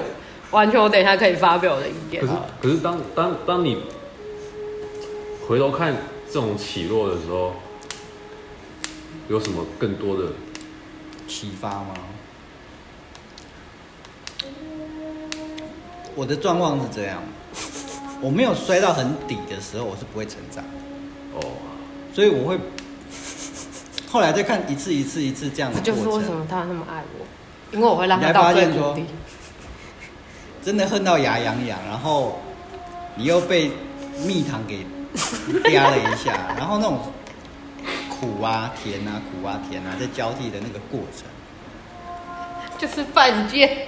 [0.51, 2.27] 完全，我等一下可以发表我的意见可。
[2.27, 3.77] 是可是当当当你
[5.47, 5.95] 回头看
[6.27, 7.53] 这种起落的时候，
[9.27, 10.31] 有什么更多的？
[11.27, 11.95] 启发吗？
[16.13, 17.23] 我的状况是这样，
[18.21, 20.63] 我没有摔到很底的时候，我是不会成长，
[21.33, 21.41] 哦，
[22.13, 22.57] 所以我会
[24.09, 27.25] 后来再看一次一次一次这样的这就是为，什么他那么爱我，
[27.75, 29.15] 因为我会让他到发现说最谷底。
[30.63, 32.39] 真的恨到牙痒痒，然后
[33.15, 33.69] 你又被
[34.25, 34.85] 蜜糖给
[35.63, 36.97] 嗲了一下， 然后那种
[38.09, 41.27] 苦啊、甜啊、苦啊、甜啊在交替的那个过程。
[42.79, 43.87] 就是犯贱。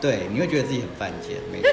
[0.00, 1.70] 对，你会觉得自己很犯贱，没错。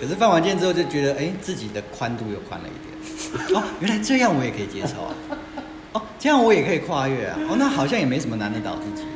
[0.00, 3.58] 可是放完箭之后，就觉得哎、自己的宽度又宽了一点。
[3.58, 5.14] 哦，原来这样我也可以接受啊。
[5.92, 7.36] 哦，这样我也可以跨越啊。
[7.48, 9.06] 哦，那好像也没什么难得倒自己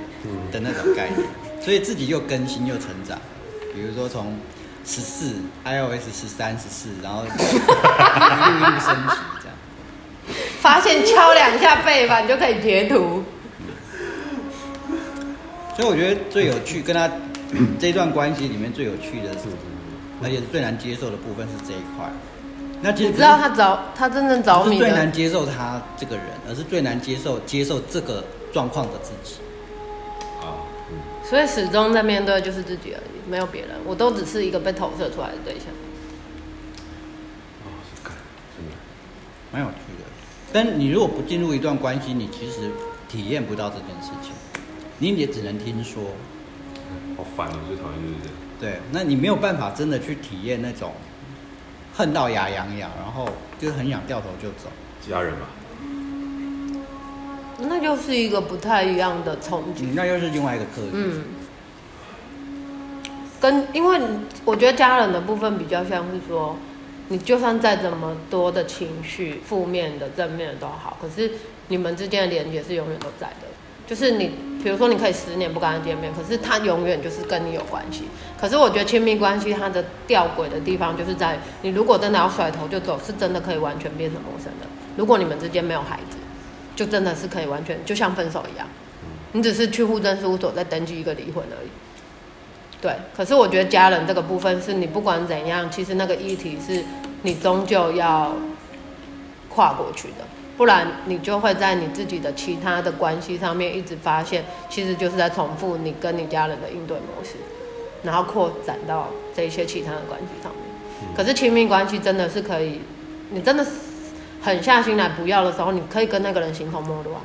[0.51, 1.21] 的的那种概念，
[1.61, 3.17] 所以自己又更新又成长。
[3.73, 4.37] 比如说从
[4.85, 9.57] 十四 iOS 十三、十四，然后一路一路升级这样。
[10.61, 13.23] 发现敲两下背板就可以截图。
[15.77, 17.09] 所以我觉得最有趣，跟他
[17.79, 19.45] 这段关系里面最有趣的是，
[20.23, 22.11] 而且是最难接受的部分是这一块。
[22.81, 29.37] 那其实你知道他着他真正着迷不是最难，接受他这个人，而是最难接受接受这个状况的自己。
[30.41, 35.67] 啊，嗯，所以始终在面对就是自己而已，没有别人，我都只是一个被投射出来的对象。
[37.63, 38.13] 啊，是干，
[38.57, 38.73] 真的，
[39.53, 40.05] 蛮有趣的。
[40.53, 42.71] 但你如果不进入一段关系，你其实
[43.09, 44.33] 体验不到这件事情，
[44.99, 46.03] 你也只能听说。
[47.17, 48.35] 好烦哦，最讨厌就是这样。
[48.63, 50.93] 对，那你没有办法真的去体验那种
[51.93, 54.71] 恨到牙痒痒，然后就是很想掉头就走。
[55.05, 55.49] 家人吧，
[57.59, 59.87] 那就是一个不太一样的冲击。
[59.87, 60.91] 嗯，那又是另外一个课题。
[60.93, 61.25] 嗯，
[63.41, 64.01] 跟因为
[64.45, 66.57] 我觉得家人的部分比较像是说，
[67.09, 71.33] 你就算再怎么多的情绪，负面的、正面的都好，可是
[71.67, 73.49] 你们之间的连接是永远都在的。
[73.85, 74.31] 就是你，
[74.63, 78.05] 比如说你可以十年不跟他见面，可是他永远就是跟你有关系。
[78.41, 84.69] 可是我觉得亲密关系它的吊诡的地方就是在，你如果真的要甩头就走，是真的可以完全变成陌生人。
[84.97, 86.17] 如果你们之间没有孩子，
[86.77, 88.67] 就真的是可以完全就像分手一样。
[89.33, 91.69] 你只是去户政事务所再登记一个离婚而已。
[92.81, 96.85] 对，可是我觉得家人这个部分是你不管怎样，其实那个议题是
[97.23, 98.33] 你终究要
[99.49, 100.25] 跨过去的，
[100.57, 107.37] 不然你就会在你自己的其他的关系上面一直发现，其实就是在重复你跟你家人的应对模式，
[108.03, 110.63] 然后扩展到这些其他的关系上面。
[111.17, 112.81] 可是亲密关系真的是可以，
[113.31, 113.67] 你真的
[114.41, 117.21] 狠下心来不要的时候，你可以跟那个人形同陌路啊，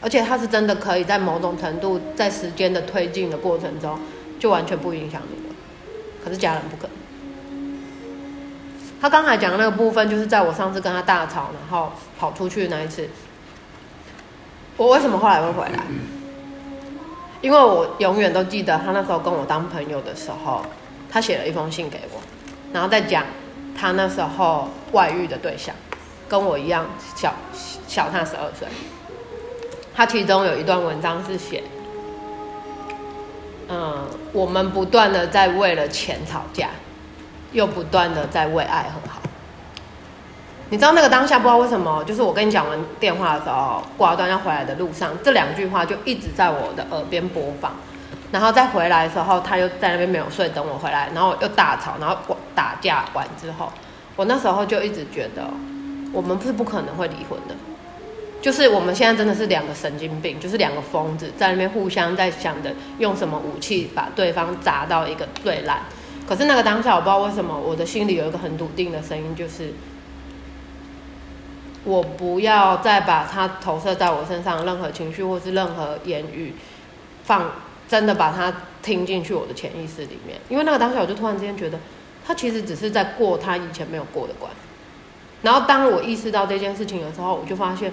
[0.00, 3.98] 而且他是真的可以在某种程度在时间的推进的过程中。
[4.38, 5.54] 就完全不影响你了，
[6.24, 6.97] 可是家人不可能。
[9.00, 13.08] 他刚才讲的那个部分，就是在我上次跟他大吵，然后跑出去那一次。
[14.76, 15.82] 我为什么后来会回来？
[17.40, 20.64] 因为我永远都记得他那时候跟我当朋友的时候，
[21.10, 22.20] 他写了一封信给我，
[22.72, 23.24] 然后再讲
[23.76, 25.74] 他那时候外遇的对象，
[26.28, 27.32] 跟我一样小
[27.86, 28.66] 小他十二岁。
[29.94, 31.62] 他其中有一段文章是写。
[33.68, 36.70] 嗯，我们不断的在为了钱吵架，
[37.52, 39.20] 又不断的在为爱和好。
[40.70, 47.72] 你知道那个当下不知道为什么，就是我跟你讲完电话的时候，挂断要回来的路上，这两句话就一直在我的耳边播放。
[48.30, 52.14] 然后再回来的时候，他又在那边没有睡，等我回来，然后又大吵，然后
[52.54, 53.72] 打架完之后，
[54.16, 55.42] 我那时候就一直觉得，
[56.12, 57.54] 我们是不可能会离婚的。
[58.42, 65.80] 就是我们现在真的是两个神经病，就是两个疯子在那边互相在想着用什么武器把对方砸到一个最烂。
[66.28, 69.72] 可是那个当下，我不知道为什么我的心里有一个很笃定的声音，就是
[71.84, 76.54] 我不要再把他投射在我身上任何情绪或是任何言语
[77.24, 77.52] 放
[77.88, 78.52] 真的把它
[78.82, 80.38] 听进去我的潜意识里面。
[80.50, 81.78] 因为那个当下，我就突然之间觉得
[82.26, 84.52] 他其实只是在过他以前没有过的关。
[85.40, 87.92] 然后当我意识到这件事情的时候，我就发现。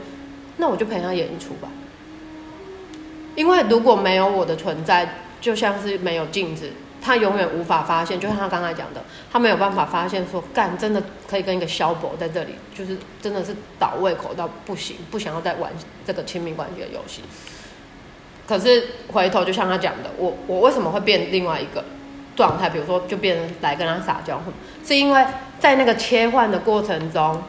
[0.58, 1.68] 那我就陪他演一出吧，
[3.36, 6.72] 因为如果没有我的存在，就像是没有镜子，
[7.06, 8.20] 他永远无法发现。
[8.20, 9.02] 就像他刚才讲的，
[9.32, 15.72] 他没有办法发现说，干真的可以跟一个萧伯在这里，就是真的是倒胃口到不行，不想要再玩
[16.06, 17.22] 这个亲密关系的游戏。
[18.48, 21.84] 可是回头就像他讲的，我我为什么会变另外一个
[22.36, 22.70] 状态？
[22.70, 24.42] 比如说，就变成来跟他撒娇，
[24.86, 25.26] 是因为
[25.60, 27.42] 在那个切换的过程中。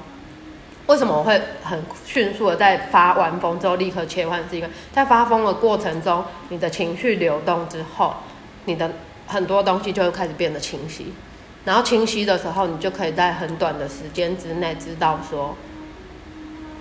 [0.87, 4.41] 为什么我会很迅速的在发完疯之后立刻切换？
[4.49, 8.15] 是因为在发疯的过程中，你的情绪流动之后，
[8.67, 8.89] 你的
[9.27, 11.13] 很多东西就会开始变得清晰。
[11.65, 15.57] 然后清晰的时候，你就可以在很短的时间之内知道说，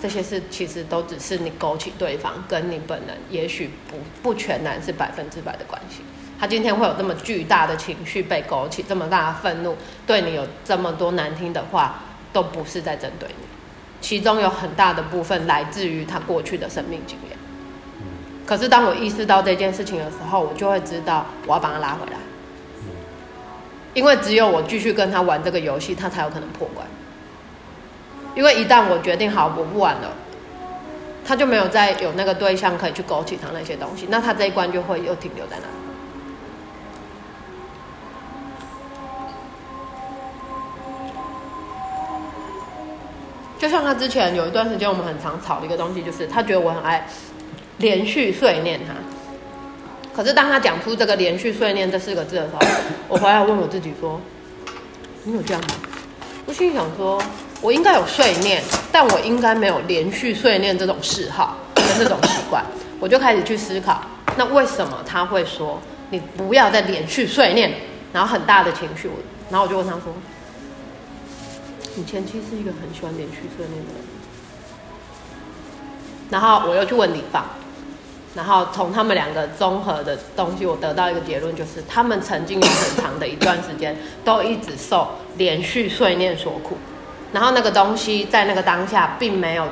[0.00, 6.02] 这些事其实都只是你勾起对方跟你本人，也许不不全然是百分之百的关系。
[6.38, 9.74] 他今天会有这么巨大的情绪被勾起，这么大的愤怒，
[10.06, 12.00] 对你有这么多难听的话，
[12.32, 13.46] 都不是在针对你。
[14.00, 17.36] 其中有很大的部分来自于他过去的生命经验。
[18.44, 22.18] 可是当我意识到这件事情的时候，我就会知道我要把他拉回来。
[23.96, 26.86] 因为只有我继续跟他玩这个游戏，他才有可能破关。
[28.34, 30.12] 因为一旦我决定好我不玩了，
[31.24, 35.64] 他就没有再有那个对象可以去勾起他那些东西，那他这一关就会又停留在那。
[43.58, 47.08] 就像他之前有一段时间，我们很常吵的一个东西，就是他觉得我很爱
[47.78, 48.92] 连续碎念他。
[50.16, 52.60] 可是当他讲出这个“连续碎念”这四个字的时候，
[53.06, 54.18] 我回来问我自己说
[55.24, 55.68] ：“你有这样吗？”
[56.46, 57.22] 我心里想说
[57.60, 62.64] ：“我应该有碎念，但我应该没有连续碎念这种嗜好跟这种习惯。”
[62.98, 64.00] 我就开始去思考，
[64.38, 67.74] 那为什么他会说你不要再连续碎念，
[68.12, 69.10] 然后很大的情绪？
[69.50, 70.14] 然后我就问他说。
[71.98, 74.02] 你前妻是一个很喜欢连续碎念的人，
[76.28, 77.46] 然后我又去问李放，
[78.36, 85.08] 然后从他们两个综合的东西，我得到一个结论，就是他们曾经有很长的一段时间都一直受
[85.38, 86.76] 连续碎念所苦，
[87.32, 89.66] 然后那个东西在那个当下并没有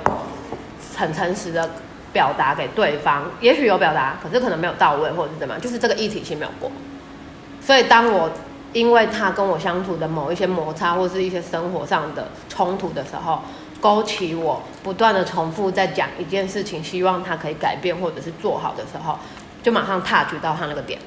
[0.96, 1.70] 很诚实的
[2.12, 6.72] 表达给对方，也许有表达，可是可能没有到位或者是怎么样，就是这个一体性没有过，
[7.60, 8.30] 所以当我。
[8.74, 13.40] 因为他跟我相处的某一些摩擦，或是一些生活上的冲突的时候，
[13.84, 19.18] 勾起我不断的重复在讲一件事情，希望他可以改变或者是做好的时候，
[19.62, 20.98] 就马上 touch 到他那个点，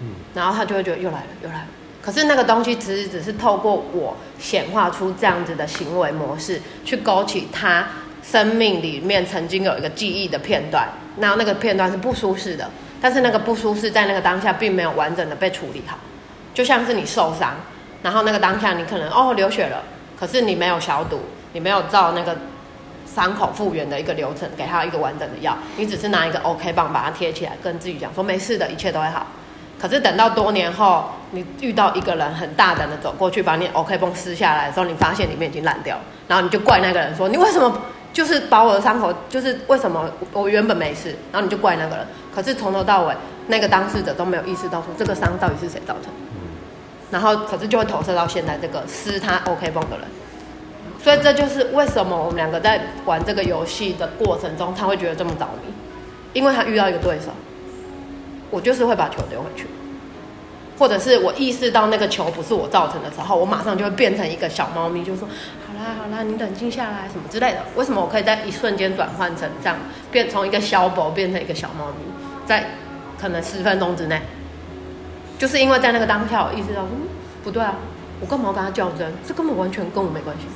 [0.00, 1.66] 嗯，然后他就会觉得又来了又来了。
[2.02, 7.86] 可是那个东西其实只是透过我显化出这样子的行为模式，去勾起他
[8.20, 10.88] 生命里面曾经有一个记忆的片段，
[11.20, 12.68] 然后那个片段是不舒适的，
[13.00, 15.96] 但是那个不舒适在那个当下并没有完整的被处理好。
[16.52, 17.54] 就像是你受伤，
[18.02, 19.84] 然后那个当下你可能哦流血了，
[20.18, 21.20] 可是你没有消毒，
[21.52, 22.36] 你没有照那个
[23.06, 29.26] 伤口复原的一个流程，给他一个完整的药，你只是拿一个 OK 棒把它贴起来，跟自己讲说没事的，一切都会好。
[29.80, 35.96] 可是等到多年后，你遇到一个人很大胆的走过去把你 OK 绷撕下来的时候，你发现里面已经烂掉，
[36.26, 37.80] 然后你就怪那个人说你为什么
[38.12, 42.06] 就是把我的伤口就是为什么我原本没事，然后你就怪那个人。
[42.34, 43.14] 可是从头到尾
[43.46, 46.12] 那个当事者都没有意识到说这个伤到底是谁造成，
[47.10, 50.06] 然后可是就会投射到现在这个撕他 OK 绷的人。
[51.02, 55.72] 所以这就是为什么我们两个在玩这个游戏的过程中，他会觉得这么着迷，
[56.32, 57.26] 因为他遇到一个对手。
[58.50, 59.66] 我就是会把球丢回去，
[60.78, 65.28] 或者是我意识到那个球不是我造成的时候，我马上就会变成一个小猫咪，就说
[65.66, 67.58] 好啦好啦，你冷静下来什么之类的。
[67.76, 69.76] 为什么我可以在一瞬间转换成这样，
[70.10, 72.00] 变从一个小狗变成一个小猫咪，
[72.46, 72.64] 在
[73.20, 74.18] 可能十分钟之内，
[75.38, 77.06] 就是因为在那个当下，我意识到嗯
[77.44, 77.74] 不对啊，
[78.18, 79.12] 我干嘛要跟他较真？
[79.26, 80.46] 这根本完全跟我没关系。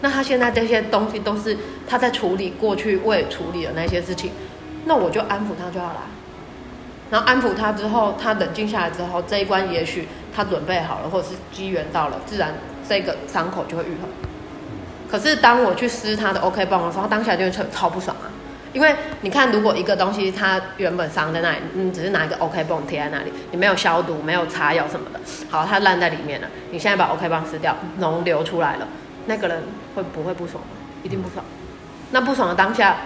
[0.00, 1.56] 那他现在这些东西都是
[1.88, 4.30] 他在处理过去未处理的那些事情，
[4.84, 6.02] 那我就安抚他就好啦。
[7.10, 12.54] 然后安抚他之后，他冷静下来之后，这一关也许他准备好了，或者是机缘到了，自然
[12.88, 14.08] 这个伤口就会愈合。
[15.08, 18.26] 可是当我去撕他的 OK 棒的时候，他当下就会超超不爽啊！
[18.72, 26.48] 因为你看，如果一个东西它原本伤在那里，你只是拿一个 OK 棒贴在那里，你没有消毒，没有擦药什么的，好，它烂在里面了。
[26.72, 28.88] 你现在把 OK 棒撕掉，脓流出来了，
[29.26, 29.62] 那个人
[29.94, 30.62] 会不会不爽？
[31.02, 31.44] 一定不爽。
[32.10, 32.96] 那不爽的当下。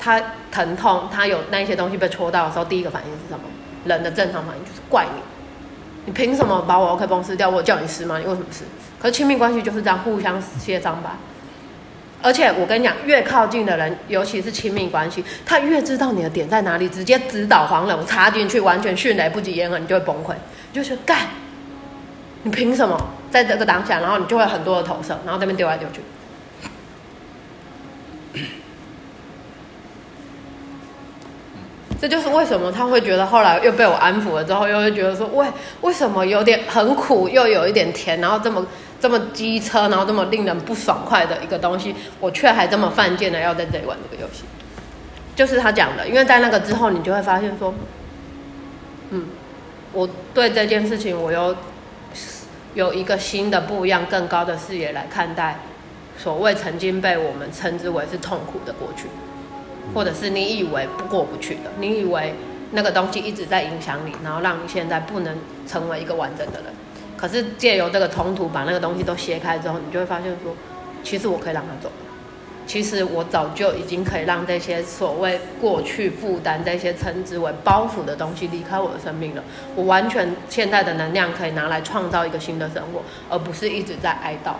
[0.00, 0.22] 他
[0.52, 3.40] 疼痛，他有那些东西被戳到的时候，第一个反应是什么？
[3.84, 5.20] 人的正常反应就是怪你，
[6.06, 7.50] 你凭什么把我 OK 绷撕掉？
[7.50, 8.16] 我叫你撕吗？
[8.16, 8.62] 你为什么撕？
[9.00, 11.16] 可是亲密关系就是这样，互相卸伤疤。
[12.22, 20.32] 而且我跟你讲，越靠近的人，尤其是亲密关系，他越知道你的点在哪里，直接指导黄龙插进去，完全迅雷不及掩耳，你就会崩溃，
[20.72, 21.26] 你就觉得干，
[22.44, 22.96] 你凭什么
[23.30, 24.00] 在这个当下？
[24.00, 26.00] 然后你就会很多的投射，然后这边丢来丢去。
[32.00, 35.44] 这就是为什么他会觉得后来又被我安抚了之后，又会觉得说，喂，
[35.80, 38.64] 为什么有点很苦，又有一点甜，然后这么
[39.00, 44.44] 这么机车，然后这么令人不爽快的一个东西，我却还这么犯贱的要在这里玩这个游戏。
[45.34, 47.74] 就是他讲的，因为在那个之后，你就会发现说，
[49.10, 49.26] 嗯，
[49.92, 51.56] 我对这件事情，我又
[52.74, 55.58] 有一个新的不一样、更高的视野来看待，
[56.16, 59.06] 所谓曾经被我们称之为是痛苦的过去。
[59.94, 62.34] 或者是你以为不过不去的，你以为
[62.72, 65.34] 那个东西一直在影响你，然后让你现在不能
[65.66, 66.70] 成为一个完整的人。
[67.16, 70.54] 可是借由这个冲突把那个东西都切开之后，你就会发现说，
[71.02, 71.90] 其实我可以让他走。
[72.68, 79.42] 其实我早就已经可以让这些所谓过去负担、这些称之为包袱的东西离开我的生命了。
[79.74, 84.52] 我完全现在的能量可以拿来创造一个新的生活，而不是一直在哀悼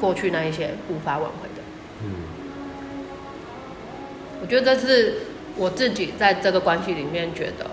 [0.00, 1.62] 过去那一些无法挽回的。
[2.02, 2.10] 嗯。
[4.40, 5.18] 我觉得这是
[5.54, 7.66] 我自己在这个关系里面觉得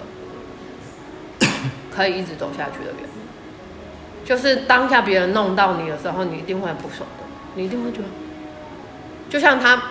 [1.90, 7.24] 可以一直走下去的原因，就是当下别人弄到你的时候，你一定会不爽的，
[7.56, 8.04] 你一定会觉得，
[9.30, 9.82] 就像他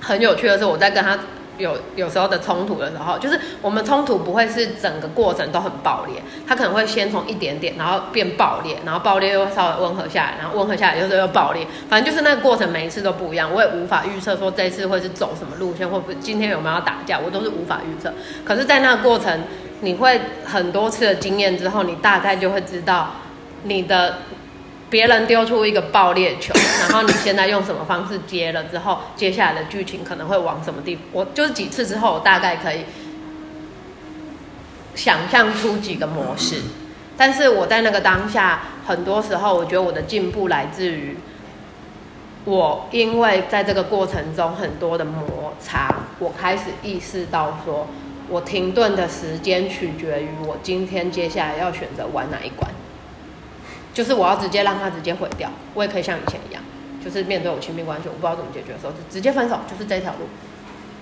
[0.00, 1.18] 很有趣的是，我在跟他。
[1.58, 18.10] 有有时候的冲突的时候，就是我们冲突不会是整个过程都很爆裂，他可能会先从一点点，然后变爆裂，然后爆裂又稍微温和下来，然后温和下来又是又爆裂，反正就是那个过程每一次都不一样，我也无法预测说这次会是走什么路线，或不今天有没有要打架，我都是无法预测。
[18.42, 19.42] 可是，在那个过程，
[19.82, 23.10] 你会很多次的经验之后，你大概就会知道
[23.64, 24.20] 你的。
[24.90, 30.98] 别人丢出一个爆裂球， 然后你现在用什么方式接了之后，接下来的剧情可能会往什么地？
[31.12, 32.80] 我就是几次之后，我大概可以
[34.96, 36.60] 想象出几个模式。
[37.16, 41.16] 但是我在那个当下，很多时候我觉得我的进步来自于
[42.44, 47.86] 我，因为在这个过程中很多的摩擦，我开始意识到说，
[48.28, 52.70] 我停顿的时间取决于我今天接下来要选择玩哪一关。
[53.92, 56.62] 就是我要直接让他直接毁掉，我也可以像以前一样，
[57.04, 60.28] 就是面对我亲密关系，我不知道怎么解决的时候，就直接分手，就是这条路。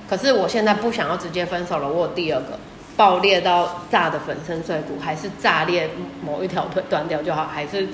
[0.09, 2.59] 可是我现在不想要直接分手了，我有第二个
[2.97, 5.91] 爆裂到炸的粉身碎骨，还是炸裂
[6.25, 7.87] 某一条腿断掉就好，还是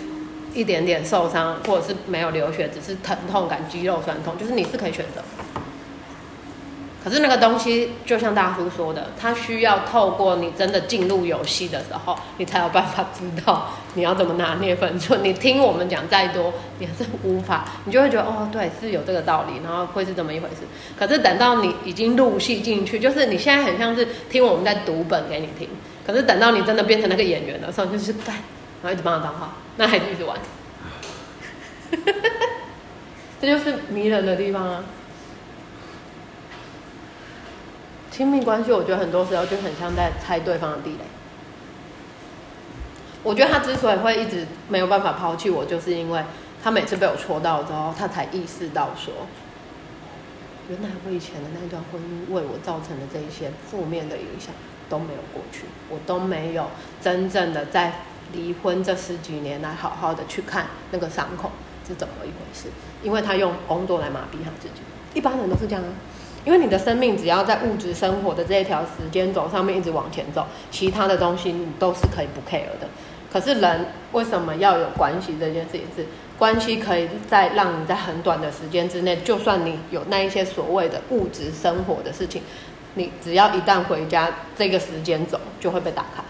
[0.54, 5.20] 一点点受伤，或者是没有流血，只是疼痛感、肌肉酸痛，就是你是可以选择。
[7.04, 15.20] 可是那个东西，就像大叔说的，他需要透过你真的进入游戏的时候，你才有办法知道你要怎么拿捏分寸。
[15.22, 20.62] 你听我们讲再多，也是无法，你就会觉得哦，对，是有这个道理，然后会是这么一回事。
[20.98, 25.68] 可是等到你已经入戏进去，就是你现在很像是听我们在读本给你听。
[26.06, 28.34] 可是等到你真的变成那个演员的时候，就是干，
[28.82, 30.38] 然后一直帮他当好，那还是一直玩。
[33.42, 34.82] 这就是迷人的地方啊。
[38.14, 40.98] 亲密关系，我觉得很多时候就很像在猜对方的地雷。
[43.24, 46.22] 我觉得他之所以会一直没有办法抛弃我，就是因为
[46.62, 49.12] 他每次被我戳到之后，他才意识到说，
[50.68, 54.54] 原来我以前的那段婚姻为我造成的这一些负面的影响
[54.88, 56.68] 都没有过去，我都没有
[57.02, 57.94] 真正的在
[58.32, 61.50] 离婚这十几年来好好的去看那个伤口
[61.84, 62.68] 是怎么一回事，
[63.02, 64.82] 因为他用工作来麻痹他自己，
[65.14, 65.90] 一般人都是这样啊。
[66.44, 72.86] 因为你的生命只要在物质生活的这一条时间轴上面一直往前走，其他的东西你都是可以不 care 的。
[73.32, 75.80] 可是人为什么要有关系这件事情？
[75.96, 76.06] 是
[76.38, 82.42] 关系可以在让你在很短的时间之内，就算你有那一些所谓的物质生活的事情，
[82.94, 86.22] 你只要一旦回家，这个时间轴就会被打开。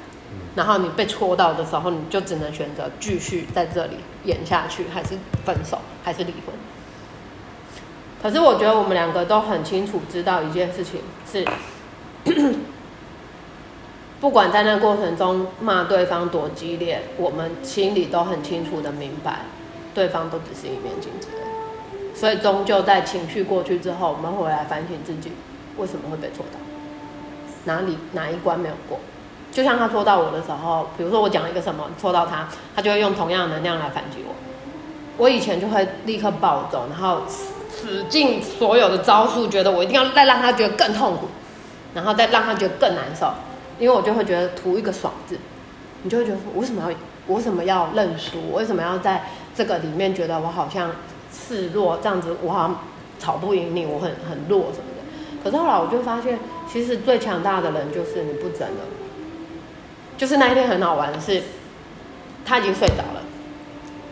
[0.54, 6.54] 然后你被戳到的时候，你就只能选择继续在这里演下去，还是分手，还是离婚。
[8.24, 11.46] 可是我觉得我们两个都很清楚知道一件事情是，
[14.18, 19.40] 不管在那过程中骂对方多激烈，我们心里都很清楚的明白，
[19.94, 21.28] 对方都只是一面镜子。
[22.14, 25.30] 所以终究在情绪过去之后，我们回来反省自己
[25.76, 26.58] 为什么会被戳到，
[27.64, 28.98] 哪里哪一关没有过。
[29.52, 34.34] 就像他戳到我的时候，比如说我讲一个什么戳到他，他就会用同样的能量来反击我。
[35.18, 37.20] 我以前就会立刻暴走，然后。
[37.76, 41.28] 使尽所有的招数，觉得我一定要再让他觉得更痛苦，
[41.94, 43.32] 然后再让他觉得更难受，
[43.78, 45.38] 因为我就会觉得图一个爽字，
[46.02, 46.96] 你就会觉得，我为什么要
[47.26, 48.38] 我为什么要认输？
[48.50, 50.92] 我为什么要在这个里面觉得我好像
[51.32, 51.98] 示弱？
[52.02, 52.78] 这样子我好像
[53.18, 55.42] 吵不赢你，我很很弱什么的。
[55.42, 56.38] 可是后来我就发现，
[56.70, 58.84] 其实最强大的人就是你不争了。
[60.16, 61.42] 就是那一天很好玩的是，
[62.44, 63.22] 他已经睡着了，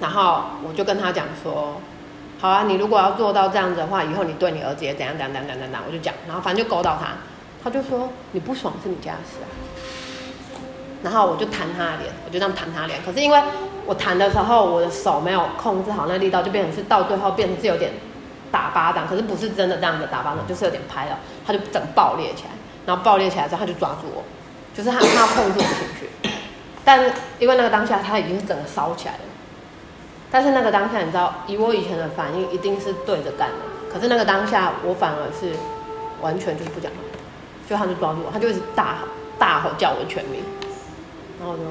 [0.00, 1.80] 然后我就跟他讲说。
[2.42, 7.10] 好啊，你如果要做到这样子的话，以后你对你儿子也怎样怎样怎样怎样，我就讲，然后反正就勾到他，
[7.62, 9.46] 他就说你不爽是你家事啊。
[11.04, 12.98] 然后我就弹他的脸，我就这样弹他脸。
[13.06, 13.40] 可是因为
[13.86, 17.92] 我弹的时候，我的手没有控制好那力道，就变成是到最后变成是有点
[18.50, 22.50] 打巴掌，可是不是真的这样子打巴掌，就是有点拍了，他就整爆裂起来。
[22.86, 24.24] 然后爆裂起来之后，他就抓住我，
[24.76, 26.10] 就是他他要控制我情绪，
[26.84, 29.20] 但因为那个当下他已经是整个烧起来了。
[30.32, 33.92] 但是那个当下，你知道，以我以前的反应，一定是对着干的。
[33.92, 35.54] 可是那个当下，我反而是
[36.22, 36.98] 完全就是不讲话，
[37.68, 39.00] 就他就抓住我，他就一直大
[39.38, 40.42] 大吼叫我全名，
[41.38, 41.62] 然后就，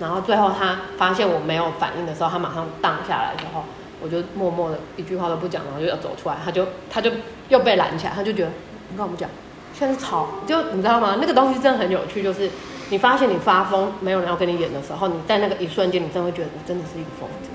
[0.00, 3.62] 然后最后他发现我没有反应的时候，他马上荡下来之后，
[4.02, 7.12] 我就默默的一句话都不讲，然后就要走出来，他就他就
[7.48, 8.50] 又被拦起来，他就觉得
[8.90, 9.30] 你干嘛不讲？
[9.72, 11.18] 现在是吵，就你知道吗？
[11.20, 12.50] 那个东西真的很有趣，就是
[12.90, 17.50] 你发现你发疯，没有人要跟你演的时候，你在那个一瞬间，你真的会觉得你真的是一个疯子。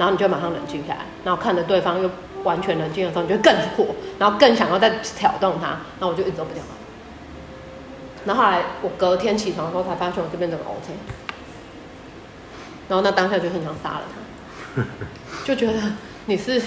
[0.00, 2.10] 然后你就马上冷静下来，然后看着对方又
[2.42, 3.84] 完全冷静的时候，你就更火，
[4.18, 6.70] 然后更想要再挑动他，然后我就一直都不讲话。
[8.24, 10.94] 然后后来我隔天起床的时候才发现我这边整个 OK，
[12.88, 14.02] 然后那当下就很想杀了
[14.74, 14.82] 他，
[15.44, 15.74] 就觉得
[16.24, 16.62] 你是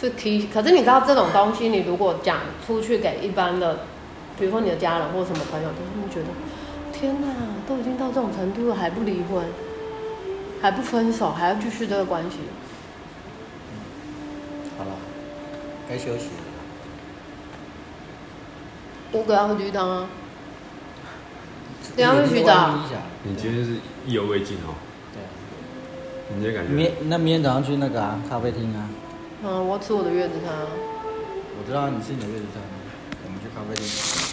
[0.00, 3.78] 是 T，可是你知道这种东西，你如果讲出去给一般的，
[4.36, 6.26] 比如说你的家人或什么朋友，他们觉得
[6.92, 7.28] 天哪，
[7.68, 9.44] 都已经到这种程度了还不离婚。
[10.66, 12.38] 还不分手，还要继续这个关系。
[14.76, 14.90] 好了，
[15.88, 16.42] 该休息了。
[19.12, 20.08] 我给他喝鸡汤啊。
[21.96, 22.74] 等下会去的。
[23.22, 23.74] 你今天是
[24.06, 24.74] 意犹未尽哦。
[25.14, 25.22] 对。
[26.36, 26.72] 你这感觉？
[26.72, 28.88] 明那明天早上去那个啊咖啡厅啊。
[29.44, 30.52] 嗯，我要吃我的月子餐。
[30.52, 32.60] 我知道你吃你的月子餐，
[33.24, 34.25] 我们去咖啡厅。